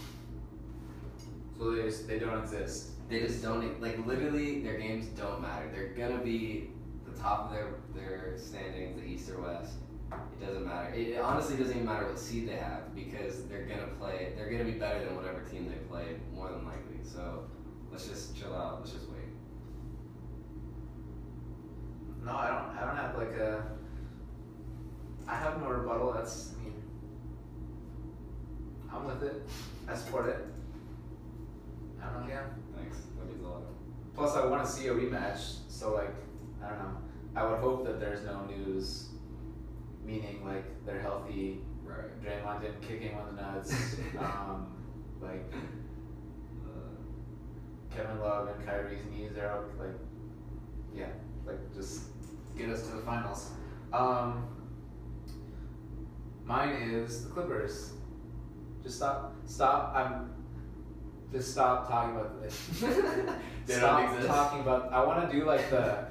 [1.57, 2.91] So they just they don't exist.
[3.09, 5.69] They just don't like literally their games don't matter.
[5.73, 6.71] They're gonna be
[7.05, 9.73] the top of their their standings, the East or West.
[10.11, 10.93] It doesn't matter.
[10.93, 14.33] It, it honestly doesn't even matter what seed they have because they're gonna play.
[14.35, 16.99] They're gonna be better than whatever team they play, more than likely.
[17.03, 17.45] So
[17.97, 18.77] let's just chill out.
[18.79, 19.25] Let's just wait.
[22.23, 22.77] No, I don't.
[22.77, 23.65] I don't have like a.
[25.27, 26.13] I have no rebuttal.
[26.13, 26.53] That's.
[26.53, 26.73] I mean.
[28.93, 29.41] I'm with it.
[29.87, 30.45] I support it.
[31.99, 32.29] I don't know.
[32.29, 32.43] Yeah.
[32.75, 32.97] Thanks.
[33.17, 33.61] That means a lot.
[34.13, 35.55] Plus, I want to see a rematch.
[35.67, 36.13] So like,
[36.63, 36.97] I don't know.
[37.35, 39.07] I would hope that there's no news,
[40.05, 41.61] meaning like they're healthy.
[41.83, 42.23] Right.
[42.23, 43.95] Draymond didn't kick anyone in the nuts.
[44.19, 44.67] um,
[45.19, 45.51] like
[47.97, 49.69] Kevin Love and Kyrie's knees are out.
[49.79, 49.95] Like,
[50.95, 51.07] yeah,
[51.45, 52.03] like just
[52.57, 53.51] get us to the finals.
[53.91, 54.47] Um,
[56.45, 57.93] mine is the Clippers.
[58.83, 59.93] Just stop, stop.
[59.95, 60.33] I'm
[61.31, 62.55] just stop talking about this.
[63.67, 64.93] Stop talking about.
[64.93, 66.05] I want to do like the.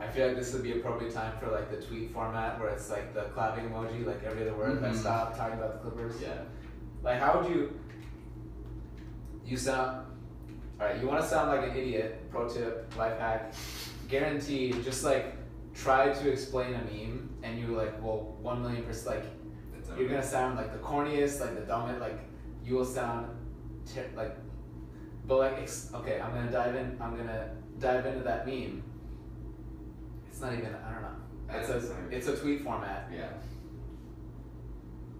[0.00, 2.90] I feel like this would be appropriate time for like the tweet format where it's
[2.90, 4.82] like the clapping emoji, like every other word.
[4.82, 4.96] Like Mhm.
[4.96, 6.20] stop talking about the Clippers.
[6.20, 6.40] yeah.
[7.02, 7.78] Like, how would you?
[9.44, 10.06] You sound.
[10.80, 12.30] All right, you want to sound like an idiot.
[12.30, 13.54] Pro tip, life hack.
[14.08, 15.34] Guaranteed, just like
[15.74, 19.16] try to explain a meme, and you're like, well, one million percent.
[19.16, 22.00] Like, you're gonna sound like the corniest, like the dumbest.
[22.00, 22.18] Like,
[22.64, 23.26] you will sound
[23.92, 24.36] ter- like.
[25.26, 26.96] But like, ex- okay, I'm gonna dive in.
[27.00, 28.82] I'm gonna dive into that meme.
[30.30, 30.74] It's not even.
[30.74, 31.16] I don't know.
[31.50, 31.94] It's a.
[32.10, 33.10] It's a tweet format.
[33.14, 33.28] Yeah.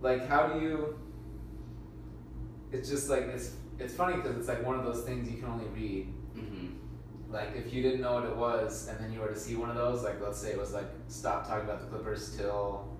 [0.00, 0.96] like how do you
[2.70, 5.48] it's just like it's it's funny because it's like one of those things you can
[5.48, 7.32] only read Mm-hmm.
[7.32, 9.70] Like if you didn't know what it was, and then you were to see one
[9.70, 12.96] of those, like let's say it was like stop talking about the Clippers till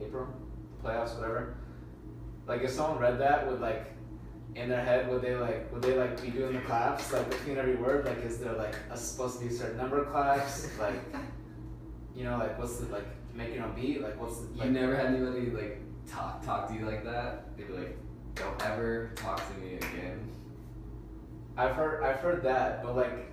[0.00, 0.28] April,
[0.76, 1.56] the playoffs, whatever.
[2.46, 3.92] Like if someone read that, would like
[4.54, 7.58] in their head would they like would they like be doing the claps like between
[7.58, 8.06] every word?
[8.06, 10.68] Like is there like a, supposed to be a certain number of claps?
[10.78, 10.94] like
[12.14, 14.00] you know like what's the like making a beat?
[14.00, 15.80] Like what's the, like You never had anybody like
[16.10, 17.56] talk talk to you like that?
[17.56, 17.98] They'd be like,
[18.34, 20.34] "Don't ever talk to me again."
[21.56, 23.30] I've heard I've heard that, but like,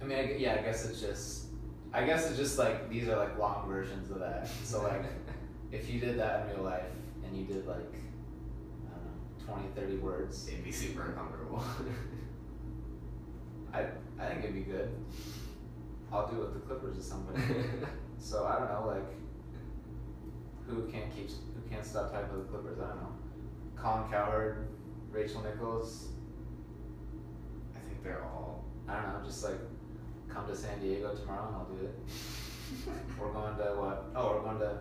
[0.00, 1.46] I mean, I, yeah, I guess it's just,
[1.92, 4.48] I guess it's just like these are like long versions of that.
[4.64, 5.04] So like,
[5.72, 6.84] if you did that in real life
[7.24, 7.94] and you did like,
[8.86, 11.62] I don't know, 20, 30 words, it'd be super uncomfortable.
[13.74, 13.86] I
[14.18, 14.90] I think it'd be good.
[16.10, 17.42] I'll do it with the Clippers or somebody.
[18.18, 19.04] so I don't know, like,
[20.66, 22.78] who can't keep who can't stop talking about the Clippers?
[22.78, 23.15] I don't know.
[23.76, 24.68] Colin Cowherd,
[25.10, 26.08] Rachel Nichols.
[27.74, 28.64] I think they're all.
[28.88, 29.58] I don't know, just like
[30.28, 31.94] come to San Diego tomorrow and I'll do it.
[33.20, 34.06] we're going to what?
[34.14, 34.80] Oh, we're going to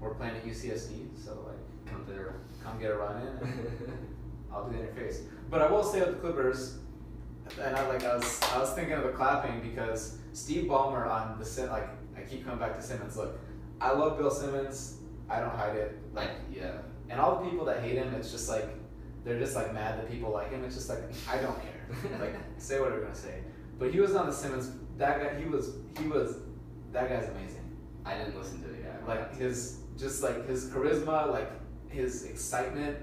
[0.00, 1.56] we're playing at UCSD, so like
[1.92, 2.32] Come through.
[2.62, 3.92] come get a run in and
[4.52, 5.22] I'll do the interface.
[5.50, 6.78] But I will say with the Clippers,
[7.60, 11.38] and I like I was I was thinking of the clapping because Steve Ballmer on
[11.38, 13.16] the Sim like I keep coming back to Simmons.
[13.16, 13.38] Look,
[13.80, 14.98] I love Bill Simmons.
[15.28, 15.98] I don't hide it.
[16.14, 16.78] Like yeah.
[17.12, 18.66] And all the people that hate him, it's just like
[19.22, 20.64] they're just like mad that people like him.
[20.64, 22.18] It's just like I don't care.
[22.20, 23.42] like say what you're gonna say.
[23.78, 24.70] But he was on the Simmons.
[24.96, 26.38] That guy, he was he was
[26.92, 27.70] that guy's amazing.
[28.06, 29.06] I didn't listen to it yet.
[29.06, 31.50] Like his just like his charisma, like
[31.90, 32.96] his excitement,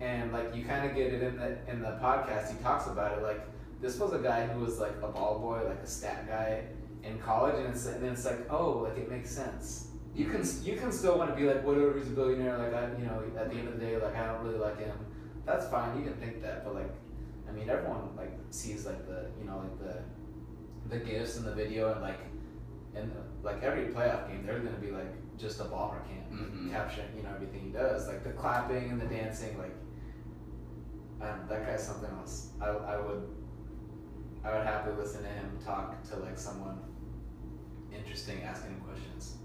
[0.00, 2.56] and like you kind of get it in the in the podcast.
[2.56, 3.22] He talks about it.
[3.22, 3.42] Like
[3.82, 6.62] this was a guy who was like a ball boy, like a stat guy
[7.02, 9.88] in college, and it's and then it's like oh, like it makes sense.
[10.14, 12.58] You can you can still want to be like whatever he's a billionaire.
[12.58, 14.78] Like I you know at the end of the day like I don't really like
[14.78, 14.96] him.
[15.46, 15.98] That's fine.
[15.98, 16.92] You can think that, but like
[17.48, 20.02] I mean everyone like sees like the you know like the
[20.96, 22.20] the gifts in the video and like
[22.94, 23.10] and
[23.42, 26.70] like every playoff game they're gonna be like just a Ballmer can Mhm.
[26.70, 29.74] capturing you know everything he does like the clapping and the dancing like
[31.22, 32.48] um, that guy's something else.
[32.60, 33.22] I, I would
[34.44, 36.78] I would happily listen to him talk to like someone
[37.94, 39.36] interesting asking him questions.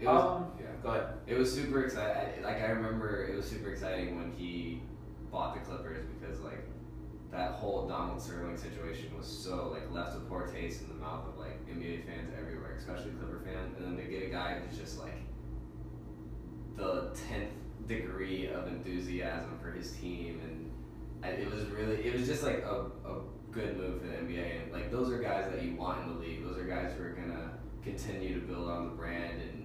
[0.00, 0.10] Yeah.
[0.10, 0.66] It was, Um, yeah.
[0.82, 1.06] Go ahead.
[1.26, 2.42] It was super exciting.
[2.42, 4.82] Like I remember, it was super exciting when he
[5.30, 6.64] bought the Clippers because like
[7.32, 11.26] that whole Donald Sterling situation was so like left a poor taste in the mouth
[11.26, 13.76] of like NBA fans everywhere, especially Clipper fans.
[13.78, 15.18] And then to get a guy who's just like
[16.76, 17.50] the tenth
[17.86, 20.70] degree of enthusiasm for his team, and
[21.22, 23.20] I, it was really, it was just like a, a
[23.52, 24.62] good move for the NBA.
[24.64, 26.44] And like those are guys that you want in the league.
[26.44, 27.52] Those are guys who are gonna
[27.82, 29.63] continue to build on the brand and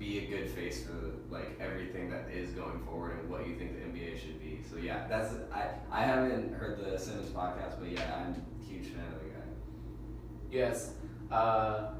[0.00, 0.94] be a good face for
[1.30, 4.58] like everything that is going forward and what you think the NBA should be.
[4.68, 8.88] So yeah, that's I I haven't heard the Simmons podcast, but yeah, I'm a huge
[8.88, 9.46] fan of the guy.
[10.50, 10.94] Yes.
[11.30, 11.90] Uh,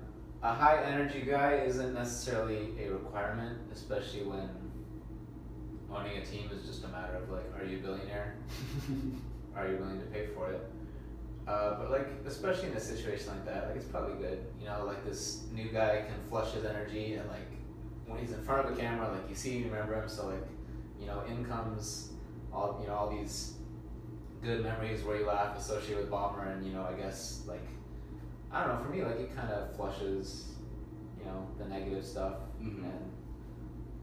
[0.42, 4.48] a high energy guy isn't necessarily a requirement, especially when
[5.94, 8.36] owning a team is just a matter of like, are you a billionaire?
[9.56, 10.70] are you willing to pay for it?
[11.46, 14.46] Uh, but like, especially in a situation like that, like it's probably good.
[14.58, 17.59] You know, like this new guy can flush his energy, and like
[18.10, 20.08] when he's in front of the camera, like you see, and you remember him.
[20.08, 20.46] So like,
[21.00, 22.12] you know, in comes
[22.52, 23.54] all you know all these
[24.42, 27.66] good memories where you laugh associated with Ballmer, and you know, I guess like
[28.50, 28.84] I don't know.
[28.84, 30.46] For me, like it kind of flushes,
[31.18, 32.82] you know, the negative stuff, Mhm.
[32.84, 33.12] and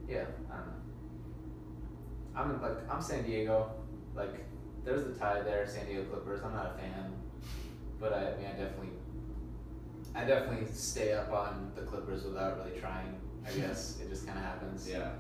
[0.07, 0.73] yeah, I don't know.
[2.35, 3.71] I'm in, like I'm San Diego,
[4.15, 4.45] like
[4.85, 6.41] there's the tie there, San Diego Clippers.
[6.45, 7.11] I'm not a fan,
[7.99, 8.89] but I, I mean, I definitely,
[10.15, 13.19] I definitely stay up on the Clippers without really trying.
[13.47, 14.89] I guess it just kind of happens.
[14.89, 15.11] Yeah,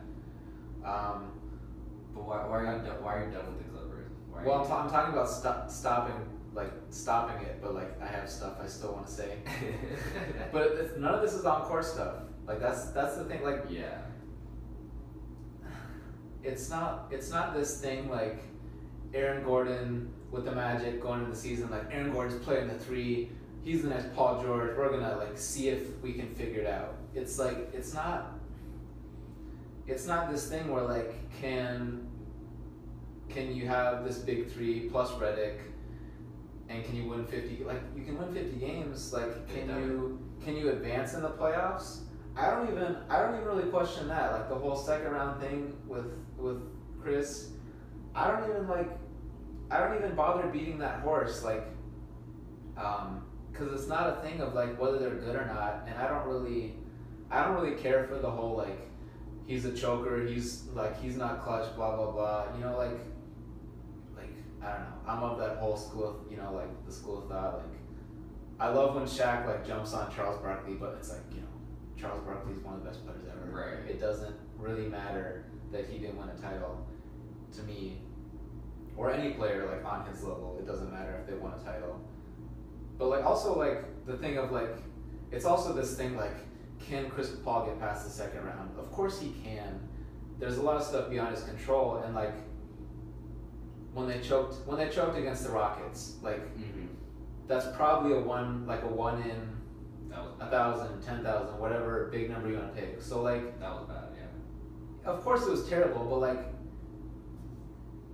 [0.83, 1.31] Um,
[2.13, 4.11] but why, why are you done, why are you done with the Clippers?
[4.45, 6.15] Well, I'm, ta- I'm talking about stop, stopping,
[6.53, 9.37] like stopping it, but like I have stuff I still want to say.
[10.51, 12.15] But it's, none of this is on court stuff.
[12.47, 13.43] Like that's that's the thing.
[13.43, 13.99] Like yeah,
[16.43, 18.39] it's not it's not this thing like
[19.13, 21.69] Aaron Gordon with the Magic going into the season.
[21.69, 23.31] Like Aaron Gordon's playing the three.
[23.63, 24.77] He's the next Paul George.
[24.77, 26.95] We're gonna like see if we can figure it out.
[27.15, 28.33] It's like it's not.
[29.87, 32.07] It's not this thing where like can.
[33.29, 35.59] Can you have this big three plus Reddick,
[36.69, 37.63] and can you win fifty?
[37.63, 39.13] Like you can win fifty games.
[39.13, 41.99] Like can you can you advance in the playoffs?
[42.35, 44.31] I don't even I don't even really question that.
[44.31, 46.05] Like the whole second round thing with
[46.37, 46.61] with
[47.01, 47.49] Chris,
[48.15, 48.89] I don't even like
[49.69, 51.67] I don't even bother beating that horse like
[52.77, 56.07] um cuz it's not a thing of like whether they're good or not and I
[56.07, 56.75] don't really
[57.29, 58.87] I don't really care for the whole like
[59.45, 62.45] he's a choker, he's like he's not clutch blah blah blah.
[62.57, 62.99] You know like
[64.15, 64.95] like I don't know.
[65.07, 67.65] I'm of that whole school of you know like the school of thought like.
[68.59, 71.47] I love when Shaq like jumps on Charles Barkley, but it's like you know,
[71.95, 73.51] Charles Barkley is one of the best players ever.
[73.51, 73.89] Right.
[73.89, 76.87] It doesn't really matter that he didn't win a title,
[77.55, 77.99] to me,
[78.95, 80.57] or any player like on his level.
[80.59, 82.01] It doesn't matter if they won a title.
[82.97, 84.75] But like also like the thing of like,
[85.31, 86.35] it's also this thing like,
[86.87, 88.69] can Chris Paul get past the second round?
[88.77, 89.79] Of course he can.
[90.39, 92.33] There's a lot of stuff beyond his control, and like
[93.93, 96.85] when they choked when they choked against the Rockets, like Mm-hmm.
[97.47, 99.55] that's probably a one like a one in
[100.39, 103.01] a thousand, ten thousand, whatever big number you want to pick.
[103.01, 104.03] So like, That was bad.
[104.15, 105.11] Yeah.
[105.11, 106.39] of course it was terrible, but like,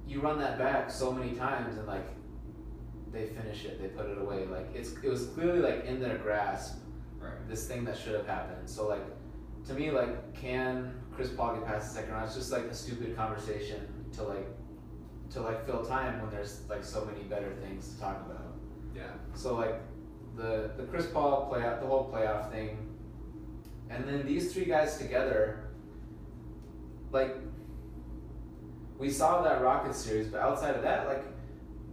[0.07, 2.05] you run that back so many times and like,
[3.11, 4.45] they finish it, they put it away.
[4.45, 6.77] Like it's it was clearly like in their grasp
[7.23, 7.47] Right.
[7.47, 8.69] this thing that should have happened.
[8.69, 9.05] So like,
[9.67, 12.25] to me like, can Chris Paul get past the second round?
[12.25, 14.47] It's just like a stupid conversation to like,
[15.31, 18.55] to like fill time when there's like so many better things to talk about.
[18.95, 19.03] Yeah.
[19.33, 19.81] So like
[20.35, 22.77] the the Chris Paul playoff, the whole playoff thing,
[23.89, 25.69] and then these three guys together.
[27.11, 27.35] Like
[28.97, 31.23] we saw that Rocket series, but outside of that, like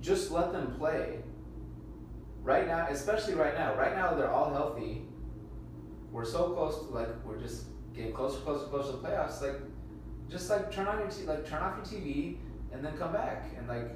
[0.00, 1.18] just let them play.
[2.42, 5.02] Right now, especially right now, right now they're all healthy.
[6.10, 9.40] We're so close to like we're just getting closer, closer, closer to the playoffs.
[9.42, 9.60] Like,
[10.28, 12.36] just like turn on your t- like turn off your TV
[12.72, 13.90] and then come back and like,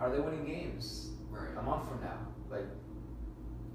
[0.00, 1.10] are they winning games?
[1.30, 1.56] Right.
[1.56, 2.18] a month from now.
[2.50, 2.66] Like,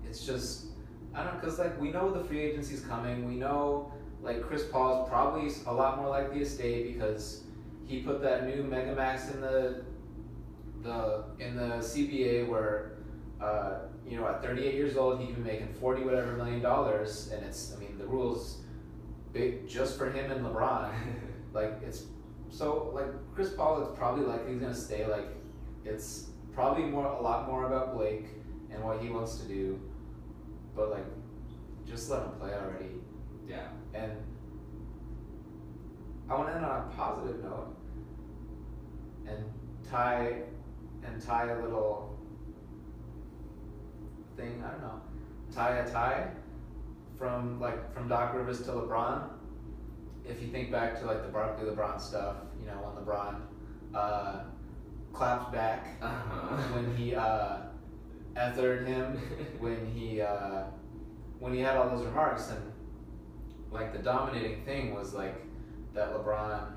[0.08, 0.68] it's just,
[1.14, 3.28] I don't know, because, like, we know the free agency's coming.
[3.28, 7.44] We know, like, Chris Paul's probably a lot more likely to stay because
[7.86, 9.84] he put that new Mega Max in the,
[10.82, 12.98] the, in the CBA where,
[13.42, 17.32] uh, you know, at 38 years old, he can be making 40 whatever million dollars.
[17.34, 18.64] And it's, I mean, the rules
[19.32, 20.92] big just for him and LeBron.
[21.54, 22.06] Like it's
[22.50, 25.06] so like Chris Paul is probably likely he's gonna stay.
[25.06, 25.28] Like
[25.86, 28.26] it's probably more a lot more about Blake
[28.72, 29.80] and what he wants to do,
[30.76, 31.06] but like
[31.86, 32.90] just let him play already.
[33.48, 33.68] yeah.
[33.94, 34.14] And
[36.28, 37.76] I want to end on a positive note
[39.28, 39.38] and
[39.88, 40.42] tie
[41.06, 42.13] and tie a little
[44.38, 44.64] thing.
[44.66, 45.02] I don't know,
[45.54, 46.30] tie a tie
[47.18, 49.30] from like from Doc Rivers to LeBron.
[50.26, 53.42] If you think back to like the Barkley LeBron stuff, you know when LeBron
[53.94, 54.44] uh,
[55.14, 56.56] claps back Uh-huh.
[56.74, 57.58] when he uh,
[58.36, 59.18] ethered him,
[59.60, 60.64] when he uh,
[61.40, 62.72] when he had all those remarks, and
[63.72, 65.36] like the dominating thing was like
[65.94, 66.72] that LeBron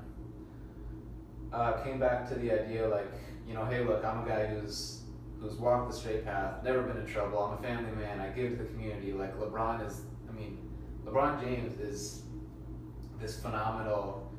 [1.53, 3.11] uh, came back to the idea like
[3.47, 5.03] you know, hey, look, I'm a guy who's
[5.39, 7.39] who's walked the straight path, never been in trouble.
[7.39, 8.19] I'm a family man.
[8.19, 9.13] I give to the community.
[9.13, 10.57] Like LeBron is, I mean,
[11.05, 12.23] LeBron James is
[13.19, 14.31] this phenomenal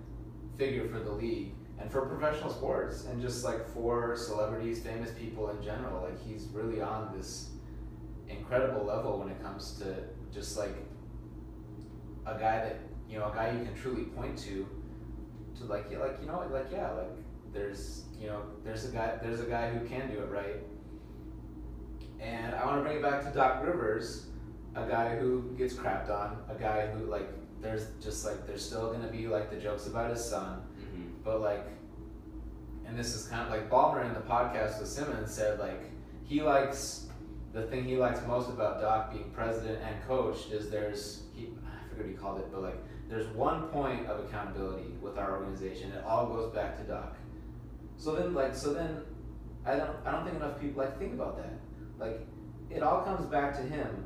[0.56, 5.50] figure for the league and for professional sports and just like for celebrities, famous people
[5.50, 6.02] in general.
[6.02, 7.50] Like he's really on this
[8.28, 9.96] incredible level when it comes to
[10.32, 10.74] just like
[12.26, 14.68] a guy that you know, a guy you can truly point to,
[15.56, 17.08] to like, like you know, like yeah, like
[17.52, 20.56] there's you know, there's a guy, there's a guy who can do it right.
[22.20, 24.26] And I want to bring it back to Doc Rivers,
[24.74, 27.28] a guy who gets crapped on, a guy who like
[27.60, 31.08] there's just like there's still gonna be like the jokes about his son, Mm-hmm.
[31.24, 31.66] but like,
[32.86, 35.90] and this is kind of like Ballmer in the podcast with Simmons said like
[36.24, 37.06] he likes
[37.52, 41.88] the thing he likes most about Doc being president and coach is there's he I
[41.88, 45.92] forget what he called it, but like there's one point of accountability with our organization.
[45.92, 47.16] It all goes back to Doc.
[47.96, 49.00] So then like so then
[49.64, 51.52] I don't I don't think enough people like think about that.
[51.98, 52.26] Like
[52.70, 54.04] it all comes back to him.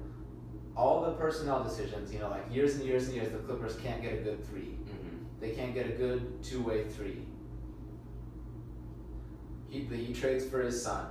[0.75, 4.01] All the personnel decisions, you know, like years and years and years, the Clippers can't
[4.01, 4.79] get a good three.
[4.85, 5.17] Mm-hmm.
[5.41, 7.27] They can't get a good two way three.
[9.69, 11.07] He, he trades for his son.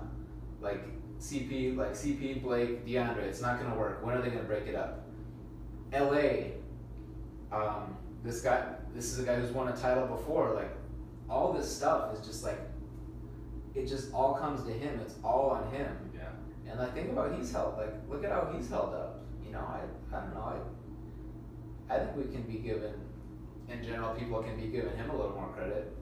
[0.60, 0.84] Like
[1.20, 4.04] CP, like CP, Blake, DeAndre, it's not gonna work.
[4.04, 5.08] When are they gonna break it up?
[5.94, 6.58] LA,
[7.52, 10.54] um, this guy, this is a guy who's won a title before.
[10.54, 10.72] Like,
[11.30, 12.60] all this stuff is just like,
[13.76, 15.00] it just all comes to him.
[15.00, 16.11] It's all on him.
[16.72, 19.22] And I think about he's held like look at how he's held up.
[19.46, 19.82] You know, I
[20.16, 20.62] I don't know.
[21.90, 22.94] I I think we can be given
[23.72, 25.94] in general people can be given him a little more credit.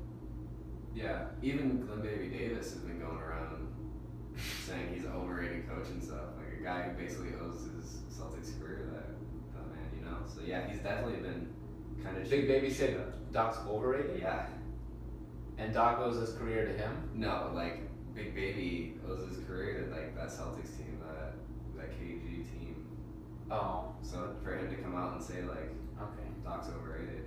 [0.96, 1.26] Yeah.
[1.42, 3.68] Even Glen Baby Davis has been going around
[4.66, 6.36] saying he's an overrated coach and stuff.
[6.38, 9.08] Like a guy who basically owes his Celtics career to that,
[9.54, 10.18] that man, you know?
[10.28, 11.48] So yeah, he's definitely been
[12.04, 13.00] kind of Big Baby said
[13.32, 14.20] Doc's overrated.
[14.22, 14.48] Yeah.
[15.58, 17.10] And Doc owes his career to him.
[17.14, 17.82] No, like
[18.20, 21.34] Big Baby owes his career to like that Celtics team, that
[21.78, 22.86] that KG team.
[23.50, 26.28] Oh, So for him to come out and say like okay.
[26.44, 27.26] Doc's overrated,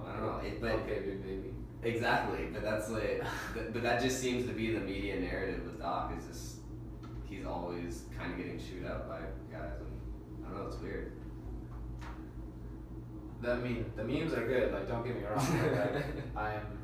[0.00, 0.40] I don't know.
[0.44, 1.54] It, but okay, Big Baby.
[1.82, 5.80] Exactly, but that's like, but, but that just seems to be the media narrative with
[5.80, 6.12] Doc.
[6.16, 6.56] Is just
[7.28, 9.18] he's always kind of getting chewed up by
[9.50, 11.12] guys, and I don't know, it's weird.
[13.40, 14.72] The, I mean, the memes are good.
[14.72, 15.44] Like, don't get me wrong.
[15.74, 16.04] Like,
[16.36, 16.78] I'm.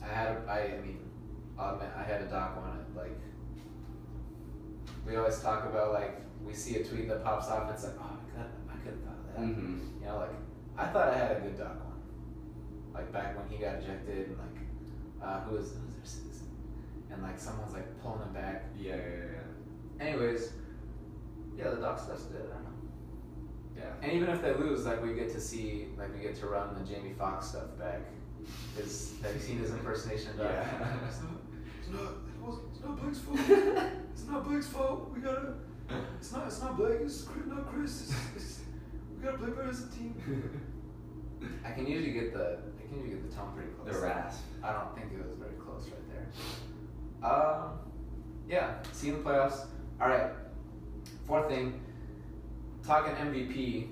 [0.00, 0.36] I had.
[0.48, 1.03] I mean,
[1.58, 2.96] I'll I had a doc on it.
[2.96, 3.18] Like,
[5.06, 7.62] we always talk about like we see a tweet that pops off.
[7.62, 9.40] And it's like, oh my god, I could have thought of that.
[9.40, 9.78] Mm-hmm.
[10.00, 10.30] You know, like
[10.76, 12.00] I thought I had a good doc on,
[12.92, 14.58] Like back when he got ejected, and like
[15.22, 16.48] uh, who was who was their citizen,
[17.10, 18.66] and like someone's like pulling him back.
[18.78, 19.02] Yeah, yeah,
[20.00, 20.06] yeah.
[20.06, 20.52] Anyways,
[21.56, 22.50] yeah, the doc stuff's good.
[22.50, 22.70] I don't know.
[23.76, 23.92] Yeah.
[24.02, 26.74] And even if they lose, like we get to see, like we get to run
[26.74, 28.00] the Jamie Foxx stuff back.
[28.78, 30.50] Is have you seen his impersonation Doc?
[30.50, 30.96] Yeah.
[31.94, 32.12] it's not.
[32.12, 32.66] It wasn't.
[32.74, 33.38] It's not Blake's fault.
[34.12, 35.10] It's not Blake's fault.
[35.14, 35.54] We gotta.
[36.18, 36.46] It's not.
[36.46, 36.98] It's not Blake.
[37.02, 38.02] It's Chris- not Chris.
[38.02, 38.60] It's, it's,
[39.16, 40.14] we gotta play better as a team.
[41.64, 42.58] I can usually get the.
[42.78, 43.94] I can usually get the tone pretty close.
[43.94, 44.40] the rasp.
[44.62, 46.08] I don't think it was very close right
[47.22, 47.30] there.
[47.30, 47.78] Um,
[48.48, 49.66] yeah, see you in the playoffs.
[50.00, 50.30] All right.
[51.26, 51.80] Fourth thing,
[52.86, 53.88] talking MVP.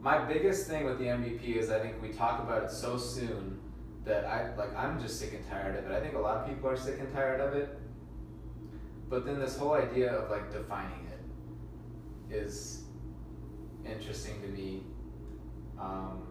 [0.00, 3.57] My biggest thing with the MVP is I think we talk about it so soon
[4.08, 5.94] that I like I'm just sick and tired of it.
[5.94, 7.78] I think a lot of people are sick and tired of it.
[9.08, 12.84] But then this whole idea of like defining it is
[13.86, 14.82] interesting to me.
[15.78, 16.28] Um,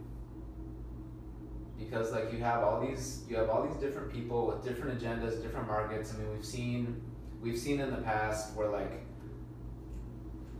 [1.78, 5.42] because like you have all these you have all these different people with different agendas
[5.42, 7.02] different markets i mean we've seen
[7.42, 9.06] we've seen in the past where like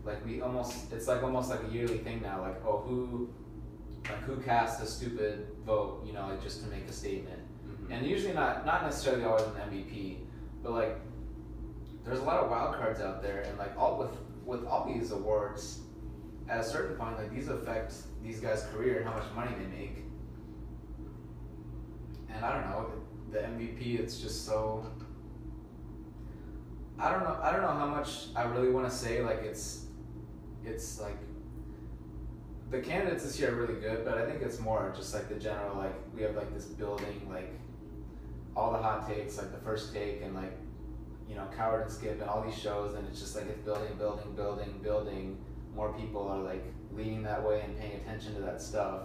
[0.04, 3.28] like we almost it's like almost like a yearly thing now like oh who
[4.10, 7.92] like who cast a stupid vote you know like just to make a statement Mhm.
[7.92, 10.18] and usually not not necessarily always an mvp
[10.62, 10.96] but like
[12.04, 15.10] there's a lot of wild cards out there and like all with with all these
[15.12, 15.80] awards
[16.48, 19.66] at a certain point like these affect these guys career and how much money they
[19.78, 20.04] make
[22.30, 22.90] and I don't know
[23.30, 23.98] the MVP.
[24.00, 24.86] It's just so.
[26.98, 27.38] I don't know.
[27.42, 29.22] I don't know how much I really want to say.
[29.22, 29.86] Like it's,
[30.64, 31.16] it's like.
[32.70, 35.36] The candidates this year are really good, but I think it's more just like the
[35.36, 37.50] general like we have like this building like,
[38.54, 40.52] all the hot takes like the first take and like,
[41.28, 43.94] you know Cowherd and Skip and all these shows and it's just like it's building,
[43.96, 45.38] building, building, building.
[45.74, 49.02] More people are like leaning that way and paying attention to that stuff.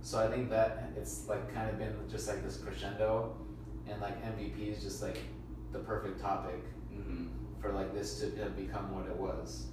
[0.00, 3.36] So I think that it's like kind of been just like this crescendo,
[3.88, 5.18] and like MVP is just like
[5.72, 6.62] the perfect topic
[6.92, 7.28] Mhm.
[7.60, 9.66] for like this to have become what it was.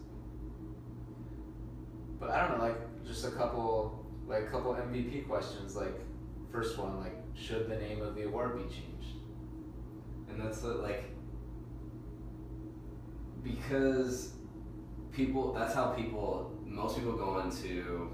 [2.21, 5.75] But I don't know, like just a couple, like couple MVP questions.
[5.75, 5.99] Like
[6.51, 9.17] first one, like should the name of the award be changed?
[10.29, 11.05] And that's what, like
[13.43, 14.33] because
[15.11, 18.11] people that's how people most people go into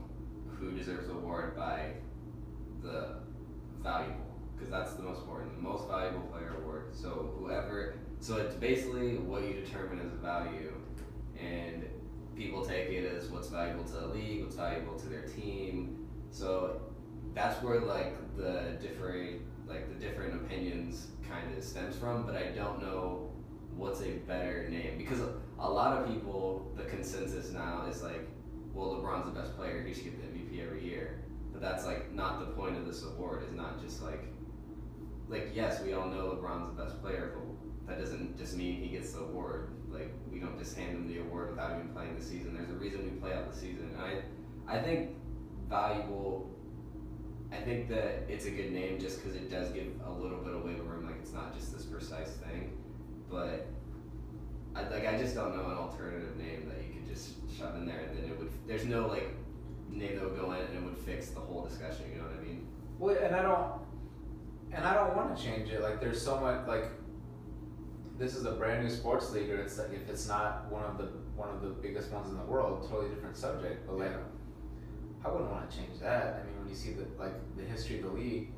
[0.47, 1.91] who deserves the award by
[2.82, 3.18] the
[3.84, 8.55] valuable because that's the most important the most valuable player award so whoever so it's
[8.55, 10.74] basically what you determine as a value
[11.39, 11.86] and
[12.38, 16.08] people take it as what's valuable to the league what's valuable to their team.
[16.30, 16.80] So
[17.34, 22.44] that's where like the different like the different opinions kind of stems from but i
[22.56, 23.30] don't know
[23.76, 24.98] what's a better name.
[24.98, 25.20] Because
[25.60, 28.28] a lot of people the consensus now is like
[28.74, 31.20] well lebron's the best player he should get the mvp every year.
[31.52, 34.26] But that's like not the point of this award is not just like
[35.28, 38.90] like yes we all know lebron's the best player but that doesn't just mean he
[38.90, 42.24] gets the award like we don't just hand them the award without even playing the
[42.24, 45.12] season there's a reason we play out the season and i i think
[45.70, 46.50] valuable
[47.52, 50.54] I think that it's a good name just because it does give a little bit
[50.54, 51.06] of wiggle room.
[51.06, 52.78] Like it's not just this precise thing,
[53.30, 53.68] but
[54.76, 57.86] I like I just don't know an alternative name that you could just shove in
[57.86, 58.50] there and then it would.
[58.68, 59.34] There's no like
[59.89, 62.06] name that would go in and it would fix the whole discussion.
[62.12, 62.68] You know what I mean?
[63.00, 63.72] Well, and I don't,
[64.74, 65.82] and I don't want to change it.
[65.82, 66.86] Like, there's so much like.
[68.18, 70.97] This is a brand new sports league, or it's like if it's not one of
[70.97, 71.05] the
[71.36, 73.86] one of the biggest ones in the world, totally different subject.
[73.86, 74.11] But like,
[75.24, 76.41] I wouldn't want to change that.
[76.41, 78.49] I mean, when you see the like the history of the league,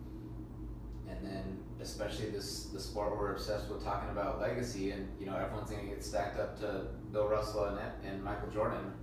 [1.10, 5.36] and then especially this the sport we're obsessed with talking about legacy, and you know
[5.36, 8.94] everyone's gonna get stacked up to Bill Russell and and Michael Jordan.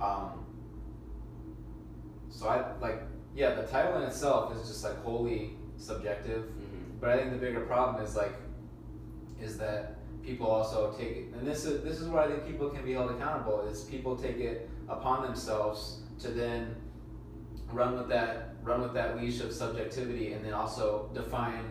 [0.00, 0.46] Um,
[2.30, 3.02] so I like
[3.34, 6.44] yeah, the title in itself is just like wholly subjective.
[6.44, 6.98] Mm-hmm.
[7.00, 8.32] But I think the bigger problem is like,
[9.40, 12.68] is that people also take it, and this is this is where I think people
[12.70, 13.66] can be held accountable.
[13.66, 16.74] Is people take it upon themselves to then
[17.72, 21.64] run with that run with that leash of subjectivity, and then also define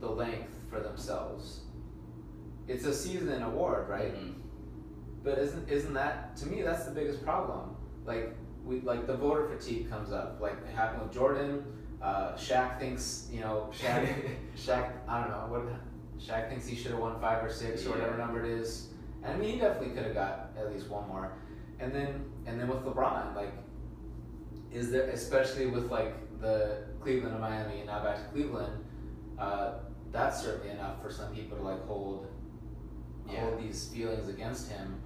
[0.00, 1.60] the length for themselves.
[2.68, 4.14] It's a season and award, right?
[4.14, 4.34] Mhm.
[5.24, 7.76] But isn't isn't that to me that's the biggest problem?
[8.04, 8.34] Like
[8.64, 10.38] we like the voter fatigue comes up.
[10.40, 11.64] Like it happened with Jordan,
[12.00, 14.06] Uh, Shaq thinks you know Shaq.
[14.56, 15.64] Shaq, I don't know what.
[16.18, 18.88] Shaq thinks he should have won five or six or whatever number it is.
[19.22, 21.32] And I mean, he definitely could have got at least one more.
[21.80, 23.52] And then and then with LeBron, like,
[24.72, 28.84] is there especially with like the Cleveland and Miami and now back to Cleveland,
[29.38, 29.74] uh,
[30.10, 32.26] that's certainly enough for some people to like hold
[33.28, 33.40] Yeah.
[33.40, 35.00] hold these feelings against him.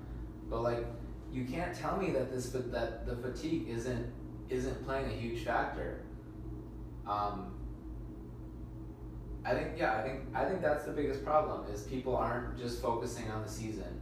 [0.49, 0.85] But like,
[1.33, 4.13] you can't tell me that this but that the fatigue isn't
[4.49, 6.03] isn't playing a huge factor.
[7.07, 7.55] Um,
[9.45, 12.81] I think yeah, I think I think that's the biggest problem is people aren't just
[12.81, 14.01] focusing on the season,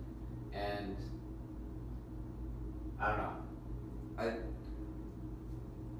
[0.52, 0.96] and
[3.00, 3.32] I don't know.
[4.18, 4.32] I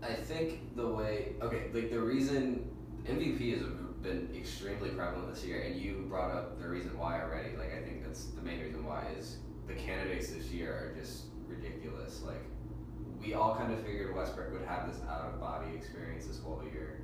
[0.07, 2.71] I think the way okay, like the reason
[3.05, 3.67] MVP has
[4.03, 7.57] been extremely prevalent this year, and you brought up the reason why already.
[7.57, 11.25] Like I think that's the main reason why is the candidates this year are just
[11.47, 12.23] ridiculous.
[12.23, 12.43] Like
[13.21, 16.63] we all kind of figured Westbrook would have this out of body experience this whole
[16.73, 17.00] year,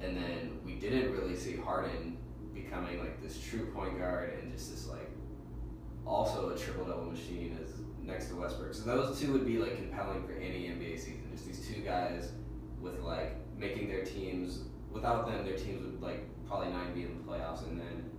[0.00, 2.16] and then we didn't really see Harden
[2.54, 5.10] becoming like this true point guard and just this like
[6.06, 8.74] also a triple double machine as next to Westbrook.
[8.74, 11.28] So those two would be like compelling for any NBA season.
[11.32, 12.32] Just these two guys
[12.80, 17.16] with like making their teams without them their teams would like probably not be in
[17.16, 18.10] the playoffs and then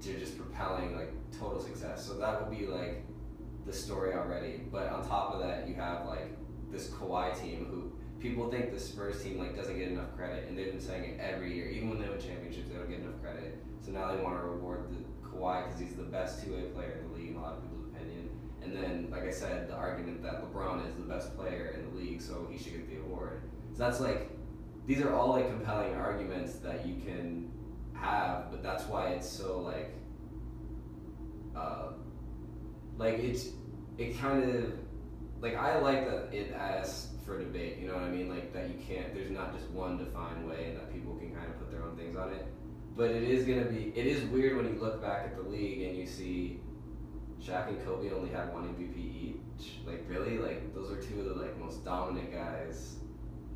[0.00, 2.04] they're just propelling like total success.
[2.04, 3.04] So that would be like
[3.66, 4.62] the story already.
[4.70, 6.36] But on top of that you have like
[6.70, 7.87] this Kawhi team who
[8.20, 11.20] people think the Spurs team like doesn't get enough credit and they've been saying it
[11.20, 11.68] every year.
[11.68, 13.58] Even when they win championships they don't get enough credit.
[13.84, 17.00] So now they want to reward the Kawhi because he's the best two way player
[17.00, 18.30] in the league in a lot of people's opinion.
[18.62, 21.96] And then, like I said, the argument that LeBron is the best player in the
[21.96, 23.42] league, so he should get the award.
[23.72, 24.30] So that's like,
[24.86, 27.50] these are all like compelling arguments that you can
[27.94, 29.94] have, but that's why it's so like,
[31.56, 31.92] uh,
[32.96, 33.50] like it's,
[33.96, 34.72] it kind of,
[35.40, 37.76] like I like that it asks for debate.
[37.78, 38.30] You know what I mean?
[38.30, 39.14] Like that you can't.
[39.14, 41.96] There's not just one defined way, and that people can kind of put their own
[41.96, 42.46] things on it.
[42.96, 43.92] But it is gonna be.
[43.94, 46.60] It is weird when you look back at the league and you see
[47.40, 49.74] Shaq and Kobe only had one MVP each.
[49.86, 52.96] Like really, like those are two of the like most dominant guys,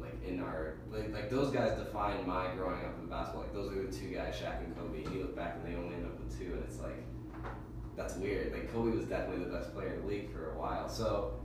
[0.00, 3.42] like in our like, like those guys defined my growing up in basketball.
[3.42, 5.02] Like those are the two guys, Shaq and Kobe.
[5.02, 7.02] And you look back and they only end up with two, and it's like
[7.96, 8.52] that's weird.
[8.52, 10.88] Like Kobe was definitely the best player in the league for a while.
[10.88, 11.41] So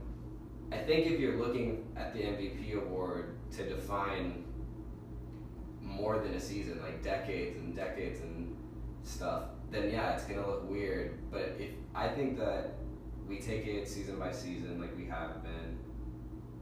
[0.70, 4.44] I think if you're looking at the MVP award to define
[5.80, 8.56] more than a season, like decades and decades and
[9.02, 11.18] stuff, then yeah, it's gonna look weird.
[11.30, 12.74] But if I think that
[13.26, 15.78] we take it season by season, like we have been,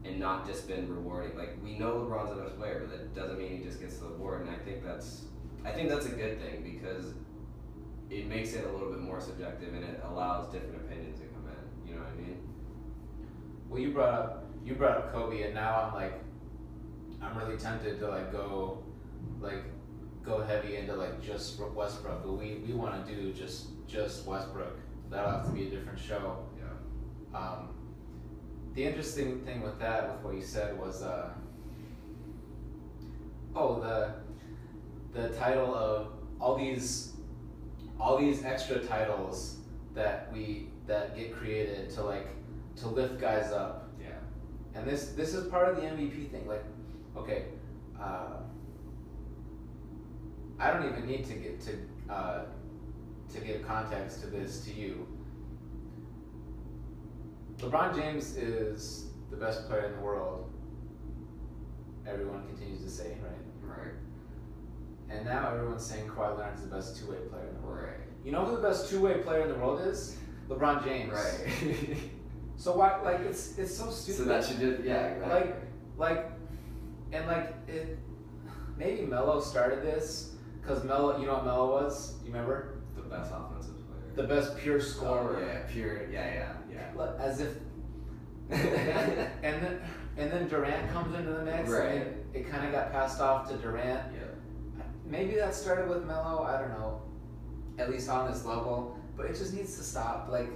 [0.05, 1.37] and not just been rewarding.
[1.37, 4.07] Like we know LeBron's the best player, but that doesn't mean he just gets the
[4.07, 4.41] award.
[4.41, 5.23] And I think that's,
[5.65, 7.13] I think that's a good thing because
[8.09, 11.43] it makes it a little bit more subjective and it allows different opinions to come
[11.47, 11.89] in.
[11.89, 12.46] You know what I mean?
[13.69, 16.19] Well, you brought up you brought up Kobe, and now I'm like,
[17.21, 18.83] I'm really tempted to like go,
[19.39, 19.63] like,
[20.25, 24.77] go heavy into like just Westbrook, but we we want to do just just Westbrook.
[25.09, 26.45] That'll have to be a different show.
[26.57, 27.39] Yeah.
[27.39, 27.69] Um,
[28.73, 31.29] the interesting thing with that, with what you said, was uh,
[33.55, 34.15] oh the
[35.13, 36.07] the title of
[36.41, 37.13] all these
[37.99, 39.57] all these extra titles
[39.95, 42.27] that we that get created to like
[42.77, 44.07] to lift guys up Yeah.
[44.75, 46.47] and this this is part of the MVP thing.
[46.47, 46.63] Like,
[47.15, 47.45] okay,
[47.99, 48.37] uh,
[50.59, 52.41] I don't even need to get to uh,
[53.33, 55.07] to give context to this to you.
[57.57, 60.51] LeBron James is the best player in the world.
[62.07, 63.77] Everyone continues to say, right?
[63.79, 63.93] Right.
[65.09, 67.83] And now everyone's saying Kawhi Leonard's the best two-way player in the world.
[67.85, 67.97] Right.
[68.23, 70.17] You know who the best two-way player in the world is?
[70.49, 71.11] LeBron James.
[71.13, 71.97] Right.
[72.57, 72.99] So why?
[73.03, 74.17] Like it's it's so stupid.
[74.17, 75.07] so that should just yeah.
[75.07, 75.33] Exactly.
[75.39, 75.55] like
[75.97, 76.31] like
[77.13, 77.97] and like it
[78.77, 83.31] maybe Melo started this because Melo you know what Melo was you remember the best
[83.33, 84.11] offensive player.
[84.15, 86.09] the best pure Oh, scorer yeah, pure.
[86.11, 87.11] Yeah, yeah, yeah.
[87.19, 87.53] as if
[88.49, 89.81] and then
[90.17, 91.85] and then Durant comes into the mix Right.
[91.91, 94.19] and it, it kind of got passed off to Durant yeah.
[95.05, 97.01] maybe that started with Melo I don't know
[97.77, 100.49] at least on this level but it just needs to stop like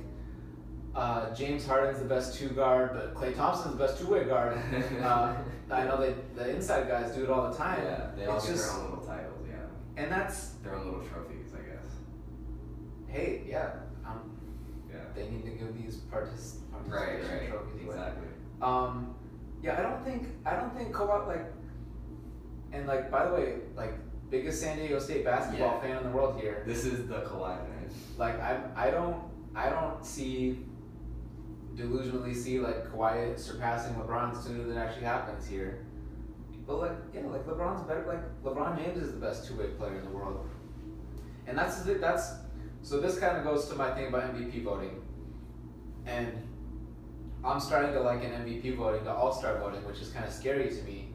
[0.95, 4.57] uh, James Harden's the best two guard, but Klay Thompson's the best two way guard.
[5.01, 5.35] Uh,
[5.71, 7.79] I know they the inside guys do it all the time.
[7.81, 9.47] Yeah, they all It's get just- their own little titles.
[9.49, 11.91] Yeah, And that's their own little trophies, I guess.
[13.07, 13.71] hey, yeah,
[14.05, 14.37] um,
[14.89, 14.97] Yeah.
[15.15, 17.49] they need to give these partic- Right, participation right.
[17.49, 17.95] trophies away.
[17.95, 18.27] Exactly.
[18.61, 19.15] Um,
[19.63, 21.45] yeah, I don't think I don't think Kawhi like,
[22.73, 23.93] and like by the way, like
[24.29, 25.79] biggest San Diego State basketball Yeah.
[25.81, 26.63] fan in the world here.
[26.65, 27.89] This is the Kawhi man.
[28.17, 29.17] Like I I don't
[29.55, 30.65] I don't see
[31.76, 35.86] delusionally see like Kawhi surpassing LeBron sooner than actually happens here.
[36.67, 38.05] But like, yeah, like LeBron's better.
[38.07, 40.47] Like LeBron James is the best two way player in the world,
[41.47, 42.34] and that's that's.
[42.84, 45.01] So this kind of goes to my thing about MVP voting,
[46.05, 46.32] and
[47.43, 50.32] I'm starting to like an MVP voting to All Star voting, which is kind of
[50.32, 51.09] scary to me,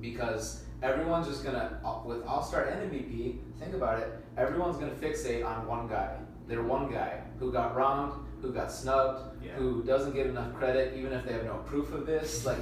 [0.00, 3.38] because everyone's just gonna uh, with All Star and MVP.
[3.58, 4.08] Think about it.
[4.36, 6.16] Everyone's gonna fixate on one guy.
[6.48, 8.12] They're one guy who got wronged,
[8.42, 9.52] who got snubbed, Yeah.
[9.54, 12.44] who doesn't get enough credit, even if they have no proof of this.
[12.50, 12.58] Like,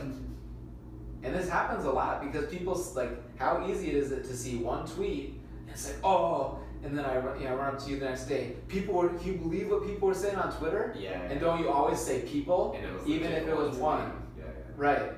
[1.24, 4.56] and this happens a lot because people like how easy it is it to see
[4.56, 7.90] one tweet and it's like oh, and then I run, you know, run up to
[7.90, 8.54] you the next day.
[8.68, 10.94] People were, can you believe what people were saying on Twitter?
[10.96, 11.20] Yeah.
[11.22, 14.12] And don't you always say people, And it was even if it was one?
[14.38, 14.50] Yeah, yeah.
[14.76, 15.12] Right.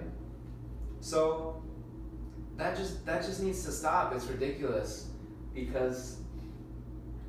[1.01, 1.63] So
[2.57, 4.15] that just that just needs to stop.
[4.15, 5.09] It's ridiculous
[5.55, 6.21] because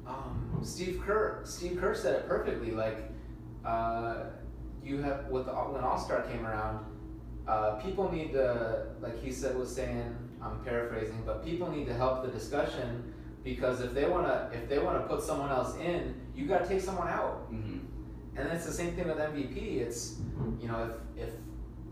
[0.07, 2.71] um, Steve Kerr Steve Kerr said it perfectly.
[2.71, 3.10] Like
[3.65, 4.15] uh,
[4.83, 6.85] you have with the, when All Star came around,
[7.47, 10.15] uh, people need to like he said was saying.
[10.43, 14.79] I'm paraphrasing, but people need to help the discussion because if they wanna if they
[14.79, 17.53] wanna put someone else in, you gotta take someone out.
[17.53, 17.77] Mm-hmm.
[18.35, 19.77] And it's the same thing with MVP.
[19.81, 20.15] It's
[20.59, 21.33] you know if if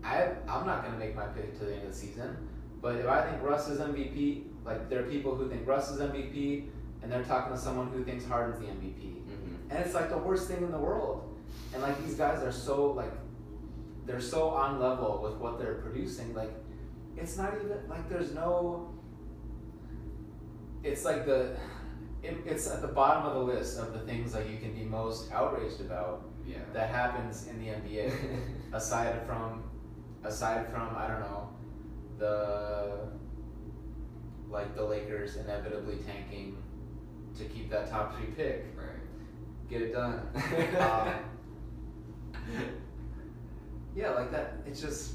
[0.02, 2.36] I I'm not gonna make my pick to the end of the season,
[2.82, 6.00] but if I think Russ is MVP, like there are people who think Russ is
[6.00, 6.66] MVP,
[7.02, 9.70] and they're talking to someone who thinks Harden's the MVP, Mm-hmm.
[9.70, 11.29] and it's like the worst thing in the world.
[11.72, 13.12] And like these guys are so like
[14.06, 16.34] they're so on level with what they're producing.
[16.34, 16.52] Like
[17.16, 18.94] it's not even like there's no.
[20.82, 21.56] It's like the.
[22.22, 24.84] It, it's at the bottom of the list of the things that you can be
[24.84, 26.58] most outraged about Yeah.
[26.74, 28.12] that happens in the NBA
[28.74, 29.62] aside from
[30.22, 31.48] aside from I don't know
[32.18, 33.08] the
[34.50, 36.58] like the Lakers inevitably tanking
[37.38, 39.00] to keep that top three pick right.
[39.70, 40.20] get it done
[40.78, 41.14] um,
[43.96, 45.14] yeah like that it's just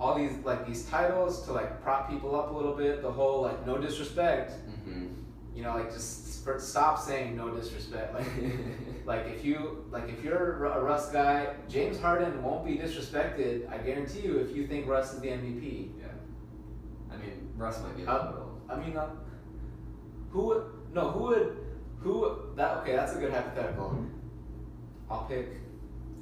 [0.00, 3.42] all these like these titles to like prop people up a little bit the whole
[3.42, 5.06] like no disrespect mm-hmm.
[5.54, 8.26] you know like just stop saying no disrespect like
[9.04, 13.68] like if you like if you're a Russ guy, James Harden won't be disrespected.
[13.70, 14.38] I guarantee you.
[14.38, 16.06] If you think Russ is the MVP, yeah.
[17.12, 18.32] I mean, Russ might be Uh.
[18.68, 19.10] I mean, uh,
[20.30, 21.10] who would no?
[21.10, 21.56] Who would
[22.00, 22.78] who that?
[22.78, 24.06] Okay, that's a good hypothetical.
[25.10, 25.48] I'll pick.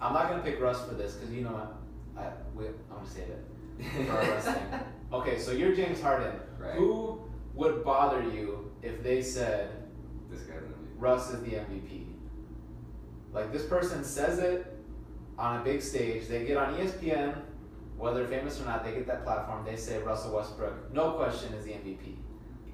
[0.00, 1.74] I'm not gonna pick Russ for this because you know what?
[2.16, 4.84] I we, I'm gonna save it for our.
[5.12, 6.32] Okay, so you're James Harden.
[6.56, 6.74] Right.
[6.74, 7.20] Who
[7.54, 9.70] would bother you if they said
[10.30, 10.62] This guy's.
[10.98, 12.06] Russ is the MVP.
[13.32, 14.76] Like this person says it
[15.38, 16.28] on a big stage.
[16.28, 17.34] They get on ESPN,
[17.96, 19.64] whether famous or not, they get that platform.
[19.64, 22.16] They say Russell Westbrook, no question, is the MVP.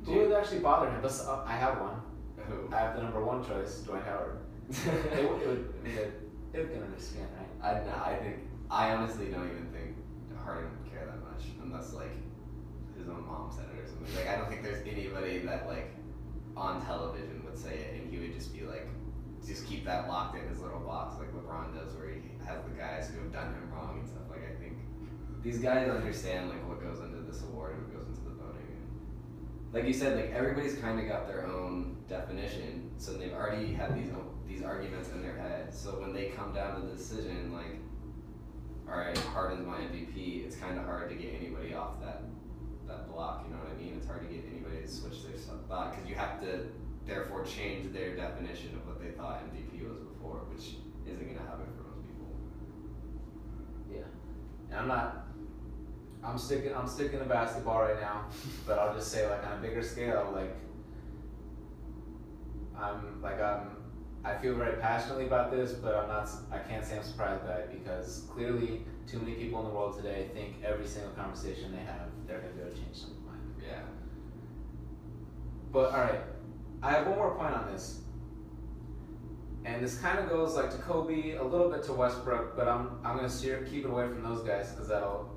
[0.04, 1.00] Who would actually bother him?
[1.02, 2.00] But uh, I have one.
[2.48, 2.68] Who?
[2.74, 4.38] I have the number one choice, Dwight Howard.
[5.16, 6.12] It, would- it would, I it would
[6.64, 7.80] get under his skin, right?
[7.80, 8.36] I no, I think
[8.70, 9.96] I honestly don't even think
[10.42, 12.12] Harden would care that much unless like
[12.96, 14.14] his own mom said it or something.
[14.16, 15.94] Like I don't think there's anybody that like
[16.56, 18.88] on television would say it and he would just be like
[19.46, 22.74] just keep that locked in his little box like LeBron does where he has the
[22.74, 24.24] guys who have done him wrong and stuff.
[24.30, 24.78] Like I think
[25.42, 28.66] these guys understand like what goes into this award and what goes into the voting
[28.66, 28.86] and
[29.72, 33.94] like you said, like everybody's kind of got their own definition, so they've already had
[33.96, 34.10] these
[34.56, 35.74] these arguments in their head.
[35.74, 37.78] So when they come down to the decision, like,
[38.90, 42.22] all right, Harden's my MVP, it's kind of hard to get anybody off that
[42.86, 43.44] that block.
[43.46, 43.94] You know what I mean?
[43.96, 45.36] It's hard to get anybody to switch their
[45.68, 46.66] thought because you have to
[47.04, 51.42] therefore change their definition of what they thought MVP was before, which isn't going to
[51.42, 52.30] happen for most people.
[53.92, 54.06] Yeah.
[54.70, 55.26] And I'm not.
[56.24, 56.74] I'm sticking.
[56.74, 58.26] I'm sticking to basketball right now,
[58.66, 60.56] but I'll just say, like on a bigger scale, like
[62.78, 63.85] I'm like I'm.
[64.26, 66.28] I feel very passionately about this, but I'm not.
[66.50, 69.96] I can't say I'm surprised by it because clearly, too many people in the world
[69.96, 73.40] today think every single conversation they have, they're gonna be able to change someone's mind.
[73.64, 73.82] Yeah.
[75.72, 76.22] But all right,
[76.82, 78.00] I have one more point on this,
[79.64, 82.98] and this kind of goes like to Kobe, a little bit to Westbrook, but I'm
[83.04, 85.30] I'm gonna steer, keep it away from those guys because that'll,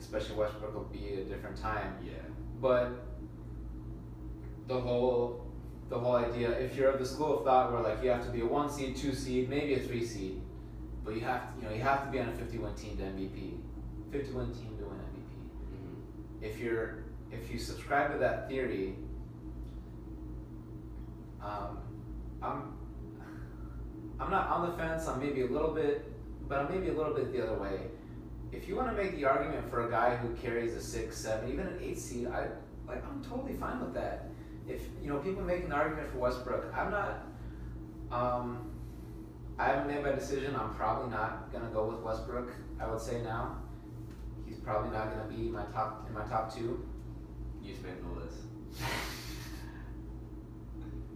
[0.00, 1.94] especially Westbrook, will be a different time.
[2.04, 2.14] Yeah.
[2.60, 2.90] But
[4.66, 5.51] the whole
[5.92, 8.30] the whole idea, if you're of the school of thought where like you have to
[8.30, 10.40] be a one seed, two seed, maybe a three seed,
[11.04, 13.02] but you have to, you know you have to be on a 51 team to
[13.02, 13.58] MVP,
[14.10, 15.20] 51 team to win MVP
[15.74, 16.44] Mm-hmm.
[16.44, 18.94] if you're if you subscribe to that theory,
[21.42, 21.78] um,
[22.42, 22.72] I'm
[24.18, 25.06] I'm not on the fence.
[25.08, 26.10] I'm maybe a little bit,
[26.48, 27.80] but I'm maybe a little bit the other way.
[28.50, 31.52] If you want to make the argument for a guy who carries a six, seven,
[31.52, 32.48] even an eight seed, I
[32.88, 34.31] like I'm totally fine with that.
[34.68, 37.26] If you know people make an argument for Westbrook, I'm not.
[38.10, 38.70] Um,
[39.58, 40.54] I haven't made my decision.
[40.56, 42.50] I'm probably not gonna go with Westbrook.
[42.80, 43.58] I would say now.
[44.46, 46.86] He's probably not gonna be my top in my top two.
[47.62, 48.38] You just made the list.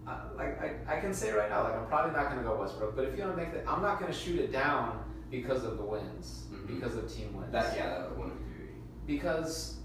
[0.07, 2.95] I, like I, I can say right now, like I'm probably not gonna go Westbrook,
[2.95, 5.79] but if you want to make that, I'm not gonna shoot it down because of
[5.79, 6.67] the wins, Mhm.
[6.69, 7.51] because of team wins.
[7.53, 9.15] That yeah, that would be.
[9.15, 9.79] because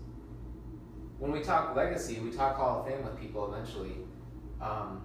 [1.22, 3.91] when we talk legacy, we talk Hall of Fame with people eventually.
[4.59, 5.03] Um,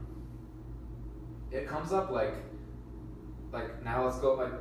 [1.51, 2.35] it comes up like,
[3.53, 4.53] like now let's go like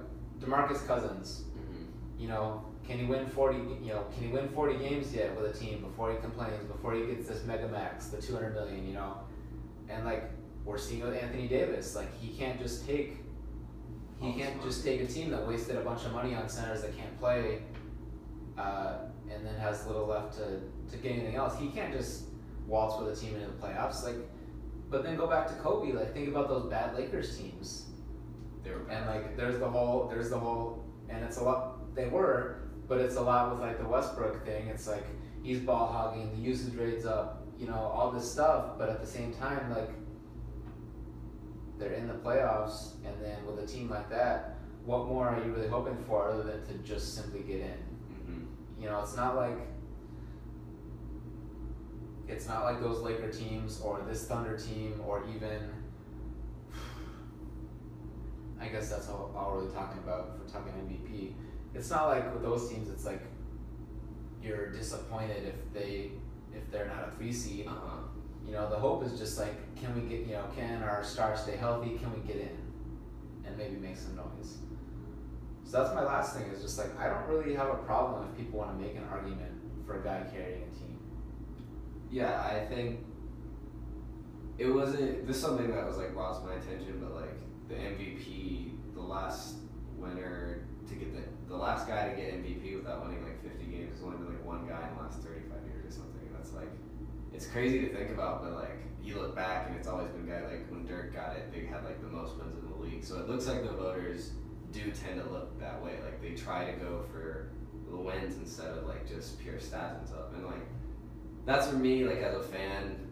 [0.41, 1.45] DeMarcus Cousins.
[1.57, 2.21] Mm-hmm.
[2.21, 3.57] You know, can he win forty?
[3.57, 6.61] You know, can he win forty games yet with a team before he complains?
[6.65, 8.85] Before he gets this mega max, the two hundred million.
[8.85, 9.19] You know,
[9.87, 10.29] and like
[10.65, 13.19] we're seeing with Anthony Davis, like he can't just take.
[14.19, 16.97] He can't just take a team that wasted a bunch of money on centers that
[16.97, 17.61] can't play,
[18.57, 18.97] uh,
[19.31, 20.61] and then has little left to,
[20.91, 21.57] to get anything else.
[21.59, 22.25] He can't just
[22.67, 24.03] waltz with a team into the playoffs.
[24.03, 24.15] Like,
[24.89, 25.93] but then go back to Kobe.
[25.93, 27.85] Like, think about those bad Lakers teams.
[28.63, 31.95] They were And like, there's the whole, there's the whole, and it's a lot.
[31.95, 34.67] They were, but it's a lot with like the Westbrook thing.
[34.67, 35.05] It's like
[35.43, 38.77] he's ball hogging, the usage rate's up, you know, all this stuff.
[38.77, 39.89] But at the same time, like,
[41.77, 45.51] they're in the playoffs, and then with a team like that, what more are you
[45.51, 47.94] really hoping for other than to just simply get in?
[48.79, 49.57] You know, it's not like
[52.27, 55.69] it's not like those Laker teams or this Thunder team or even
[58.59, 61.33] I guess that's all, all we're really talking about for talking MVP.
[61.73, 63.21] It's not like with those teams it's like
[64.41, 66.11] you're disappointed if they
[66.53, 67.67] if they're not a three seed.
[67.67, 68.01] Uh-huh.
[68.45, 71.41] You know, the hope is just like can we get you know, can our stars
[71.41, 72.57] stay healthy, can we get in
[73.45, 74.57] and maybe make some noise.
[75.75, 78.37] So that's my last thing is just like I don't really have a problem if
[78.37, 79.51] people want to make an argument
[79.85, 80.97] for a guy carrying a team.
[82.09, 83.01] Yeah, I think
[84.57, 85.27] it wasn't.
[85.27, 87.35] This is something that was like lost my attention, but like
[87.67, 89.55] the MVP, the last
[89.97, 93.95] winner to get the the last guy to get MVP without winning like 50 games
[93.95, 96.29] has only been like one guy in the last 35 years or something.
[96.31, 96.71] That's like,
[97.33, 100.39] it's crazy to think about, but like you look back and it's always been a
[100.39, 103.03] guy like when Dirk got it, they had like the most wins in the league.
[103.03, 104.31] So it looks like the voters
[104.75, 105.93] do tend to look that way.
[106.03, 107.49] Like they try to go for
[107.89, 110.33] the wins instead of like just pure stats and stuff.
[110.35, 110.65] And like
[111.45, 113.07] that's for me, like as a fan,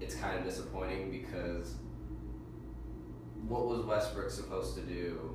[0.00, 1.74] it's kind of disappointing because
[3.48, 5.34] what was Westbrook supposed to do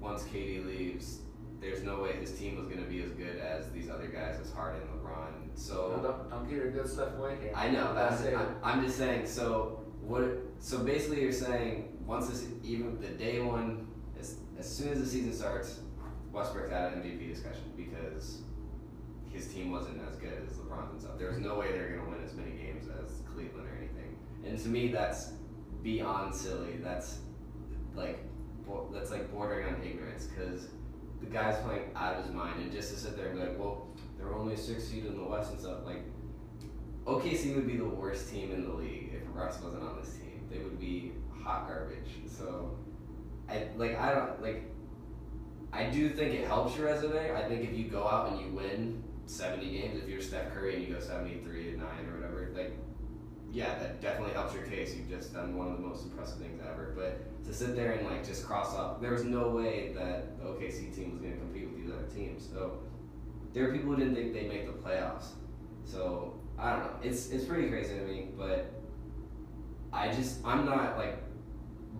[0.00, 1.18] once KD leaves?
[1.60, 4.40] There's no way his team was going to be as good as these other guys,
[4.40, 5.50] as Harden, LeBron.
[5.54, 7.52] So No, don't don't get your good stuff away here.
[7.54, 8.32] I know that's it.
[8.32, 8.38] it.
[8.62, 9.26] I, I'm just saying.
[9.26, 10.24] So what?
[10.58, 13.86] So basically, you're saying once this even the day one,
[14.20, 15.80] as, as soon as the season starts,
[16.32, 18.42] Westbrook's out of MVP discussion because
[19.32, 21.18] his team wasn't as good as LeBron's and stuff.
[21.18, 24.16] There was no way they're gonna win as many games as Cleveland or anything.
[24.44, 25.32] And to me, that's
[25.82, 26.78] beyond silly.
[26.82, 27.18] That's
[27.94, 28.18] like
[28.66, 30.68] bo- that's like bordering on ignorance because
[31.20, 33.58] the guy's playing out of his mind, and just to sit there and be like,
[33.58, 36.02] well, they're only six seed in the West and stuff like.
[37.06, 40.46] OKC would be the worst team in the league if Russ wasn't on this team.
[40.50, 41.12] They would be
[41.42, 42.10] hot garbage.
[42.26, 42.76] So,
[43.50, 44.64] I like I don't like.
[45.72, 47.34] I do think it helps your resume.
[47.34, 50.76] I think if you go out and you win seventy games, if you're Steph Curry
[50.76, 52.76] and you go seventy three to nine or whatever, like,
[53.52, 54.94] yeah, that definitely helps your case.
[54.94, 56.94] You've just done one of the most impressive things ever.
[56.96, 60.44] But to sit there and like just cross off, there was no way that the
[60.44, 62.48] OKC team was going to compete with these other teams.
[62.50, 62.78] So
[63.52, 65.30] there were people who didn't think they'd make the playoffs.
[65.84, 66.92] So I don't know.
[67.02, 68.72] It's it's pretty crazy to me, but
[69.92, 71.18] I just I'm not like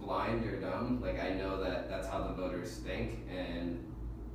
[0.00, 1.00] blind or dumb.
[1.02, 3.84] Like I know that that's how the voters think, and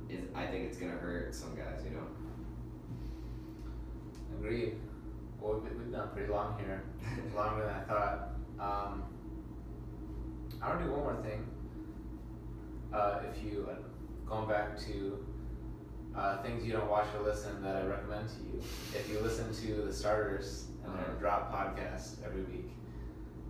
[0.08, 1.82] it, I think it's gonna hurt some guys.
[1.84, 2.06] You know.
[4.38, 4.76] Agreed.
[5.40, 6.82] Well, we've, we've done pretty long here,
[7.36, 8.28] longer than I thought.
[8.58, 9.02] Um,
[10.62, 11.46] I want to do one more thing.
[12.92, 13.74] Uh, if you, uh,
[14.28, 15.24] going back to
[16.16, 18.62] uh, things you don't watch or listen that I recommend to you,
[18.94, 21.20] if you listen to the starters and their Uh-huh.
[21.20, 22.65] drop podcast every week,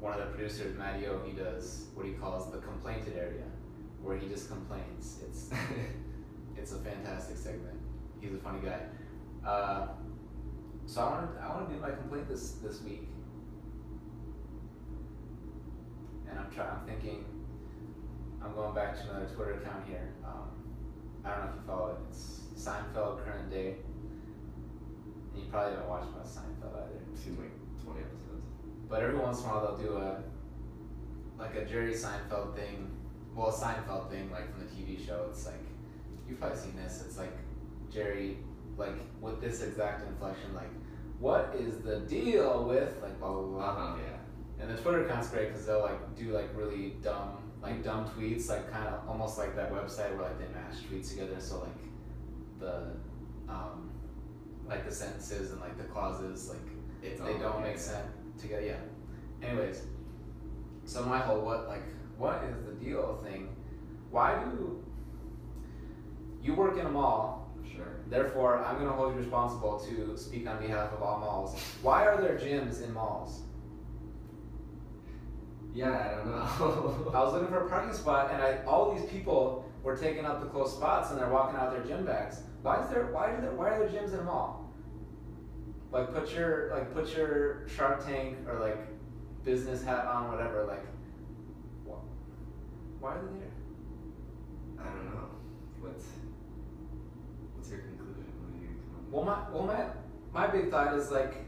[0.01, 3.45] one of the producers, Matt Yo, he does what he calls the complainted area,
[4.03, 5.21] where he just complains.
[5.27, 5.51] It's
[6.57, 7.79] it's a fantastic segment.
[8.21, 8.81] He's a funny guy.
[9.47, 9.89] Uh,
[10.87, 13.09] so I want to I want to do my complaint this this week,
[16.29, 16.71] and I'm trying.
[16.71, 17.25] I'm thinking.
[18.45, 20.13] I'm going back to another Twitter account here.
[20.25, 20.51] Um,
[21.25, 21.97] I don't know if you follow it.
[22.11, 23.77] It's Seinfeld current day.
[25.35, 27.01] And you probably haven't watched much Seinfeld either.
[27.17, 27.56] Seen like.
[28.89, 30.23] But every once in a while they'll do a
[31.39, 32.91] like a Jerry Seinfeld thing.
[33.35, 35.27] Well, a Seinfeld thing like from the TV show.
[35.31, 35.55] It's like
[36.29, 37.03] you've probably seen this.
[37.07, 37.37] It's like
[37.93, 38.39] Jerry
[38.77, 40.71] like with this exact inflection, like
[41.19, 43.65] what is the deal with like blah blah blah.
[43.65, 43.97] Uh huh.
[43.99, 44.63] Yeah.
[44.63, 48.49] And the Twitter account's great because they'll like do like really dumb like dumb tweets,
[48.49, 51.41] like kind of almost like that website where like they mash tweets together.
[51.41, 53.91] So like the um,
[54.69, 56.59] like the sentences and like the clauses like
[57.03, 58.63] It's they don't make sense together.
[58.63, 59.49] Yeah.
[59.49, 59.83] Anyways,
[60.85, 61.83] so my whole what like
[62.19, 63.55] what is the deal thing?
[64.11, 64.83] Why do
[66.43, 67.51] you work in a mall?
[67.71, 68.01] Sure.
[68.09, 71.61] Therefore, I'm going to hold you responsible to speak on behalf of all malls.
[71.83, 73.43] Why are there gyms in malls?
[75.75, 77.11] Yeah, I don't know.
[77.15, 80.41] I was looking for a parking spot, and I all these people were taking up
[80.41, 82.41] the close spots, and they're walking out their gym bags.
[82.63, 83.07] Why is there?
[83.13, 83.53] Why do there?
[83.53, 84.66] Why are there gyms in a mall?
[85.97, 88.77] Like put your like put your Shark Tank or like
[89.47, 90.67] business hat on, whatever.
[90.67, 90.85] Like,
[91.87, 93.49] wh- why are they there?
[94.79, 95.29] I don't know.
[95.81, 96.05] What's
[97.55, 98.27] what's your conclusion?
[98.43, 98.69] What you
[99.11, 99.87] Well, my well my
[100.39, 101.47] my big thought is like,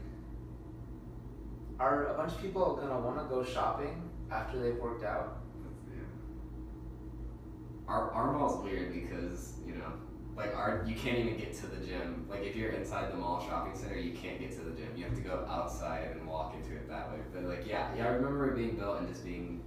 [1.79, 5.41] are a bunch of people gonna want to go shopping after they've worked out?
[5.61, 7.93] That's- yeah.
[7.93, 9.93] Our our mall's weird because you know,
[10.39, 12.25] like our you can't even get to the gym.
[12.29, 14.89] Like if you're inside the mall shopping center, you can't get to the gym.
[14.95, 17.17] You have to go outside and walk into it that way.
[17.33, 19.61] But like yeah, yeah, I remember it being built and just being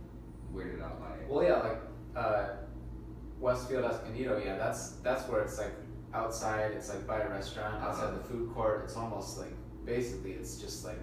[0.55, 1.27] weirded out by it.
[1.29, 1.81] Well, yeah, like
[2.17, 2.45] uh,
[3.41, 5.73] Westfield Escondido, yeah, that's that's where it's like
[6.15, 6.73] outside.
[6.73, 8.17] It's like by a restaurant outside Uh-huh.
[8.19, 8.83] the food court.
[8.85, 9.53] It's almost like
[9.85, 10.99] basically it's just like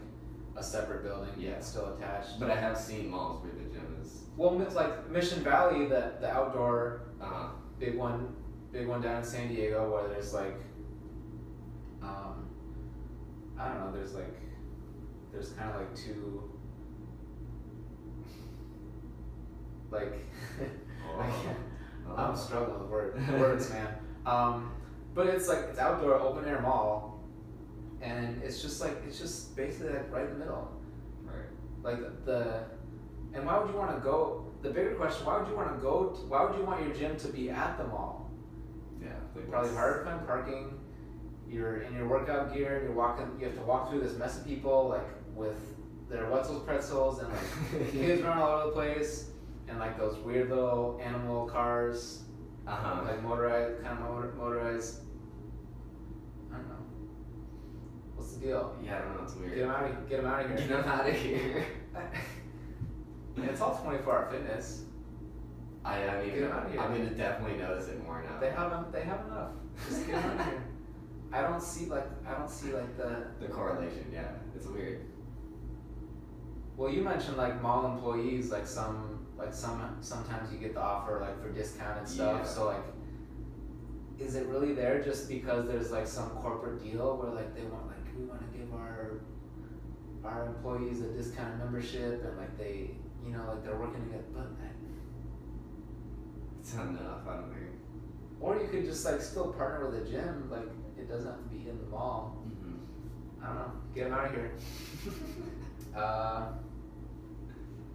[0.55, 1.29] a separate building.
[1.37, 1.51] Yeah.
[1.51, 2.39] it's still attached.
[2.39, 4.23] But I have seen malls where the gym is.
[4.37, 7.47] well, it's like Mission Valley, the the outdoor Uh huh.
[7.79, 8.33] big one,
[8.71, 10.55] big one down in San Diego, where there's like,
[12.01, 12.47] um,
[13.57, 14.39] I don't know, there's like,
[15.31, 16.49] there's kind of like two,
[19.91, 20.13] like,
[21.19, 21.57] I can't,
[22.17, 23.87] I'm struggling with word, words, man.
[24.25, 24.71] Um,
[25.13, 27.19] but it's like it's outdoor, open air mall,
[28.01, 30.71] and it's just like it's just basically like right in the middle.
[31.23, 31.45] Right.
[31.81, 32.63] Like the,
[33.33, 34.45] and why would you want to go?
[34.61, 36.09] The bigger question: Why would you want to go?
[36.09, 38.28] To, why would you want your gym to be at the mall?
[39.01, 39.09] Yeah.
[39.33, 40.79] Probably what's- hard to find parking.
[41.47, 42.81] You're in your workout gear.
[42.83, 43.25] You're walking.
[43.39, 45.57] You have to walk through this mess of people, like with
[46.09, 49.31] their Wetzel's pretzels and like kids running all over the place,
[49.67, 52.23] and like those weird little animal cars,
[52.67, 53.01] Uh huh.
[53.03, 54.99] like motorized, kind of motor, motorized.
[56.51, 56.75] I don't know.
[58.15, 58.75] What's the deal?
[58.83, 59.23] Yeah, I don't know.
[59.23, 59.55] It's weird.
[59.55, 60.05] Get them out of here.
[60.09, 60.57] Get them out of here.
[60.57, 61.65] Get them out of here.
[63.51, 64.83] it's all 24 hour fitness.
[65.89, 66.79] I, I mean, Get outta here.
[66.81, 68.39] I'm gonna definitely notice it more now.
[68.39, 69.51] They have They have enough.
[69.87, 70.63] Just get them out of here.
[71.33, 74.05] I don't see like I don't see like the the correlation.
[74.11, 75.05] Yeah, it's weird.
[76.77, 81.19] well you mentioned like mall employees like some like some sometimes you get the offer
[81.21, 82.49] like for discounted stuff Yeah.
[82.55, 82.83] so like
[84.19, 87.87] is it really there just because there's like some corporate deal where like they want
[87.87, 89.21] like we want to give our
[90.25, 92.91] our employees a discounted membership and like they
[93.25, 94.47] you know like they're working together but
[96.69, 97.27] It's not enough.
[97.27, 97.65] I don't think.
[98.39, 101.49] or you could just like still partner with a gym like it doesn't have to
[101.49, 103.43] be in the mall Mm-hmm.
[103.43, 103.71] I don't know.
[103.95, 104.51] Get him out of here.
[105.97, 106.45] uh,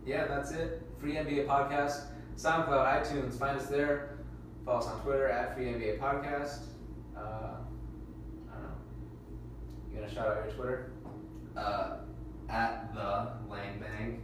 [0.04, 0.82] yeah, that's it.
[0.98, 2.06] Free NBA podcast,
[2.36, 3.38] SoundCloud, iTunes.
[3.38, 4.18] Find us there.
[4.64, 6.62] Follow us on Twitter at Free NBA Podcast.
[7.16, 8.74] Uh, I don't know.
[9.92, 10.92] You gonna shout out your Twitter?
[11.56, 11.98] Uh,
[12.48, 14.20] at the Lang Bang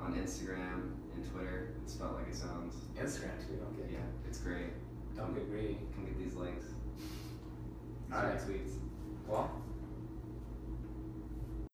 [0.00, 0.92] on Instagram
[1.24, 1.74] and Twitter.
[1.82, 2.74] It's spelled like it sounds.
[2.96, 3.56] Instagram too.
[3.56, 3.98] Don't get Yeah,
[4.28, 4.72] it's great.
[5.16, 5.78] don't get greedy.
[5.94, 6.66] Come get these links.
[8.12, 8.38] All right.
[8.38, 8.72] Tweets.
[9.26, 9.50] Well,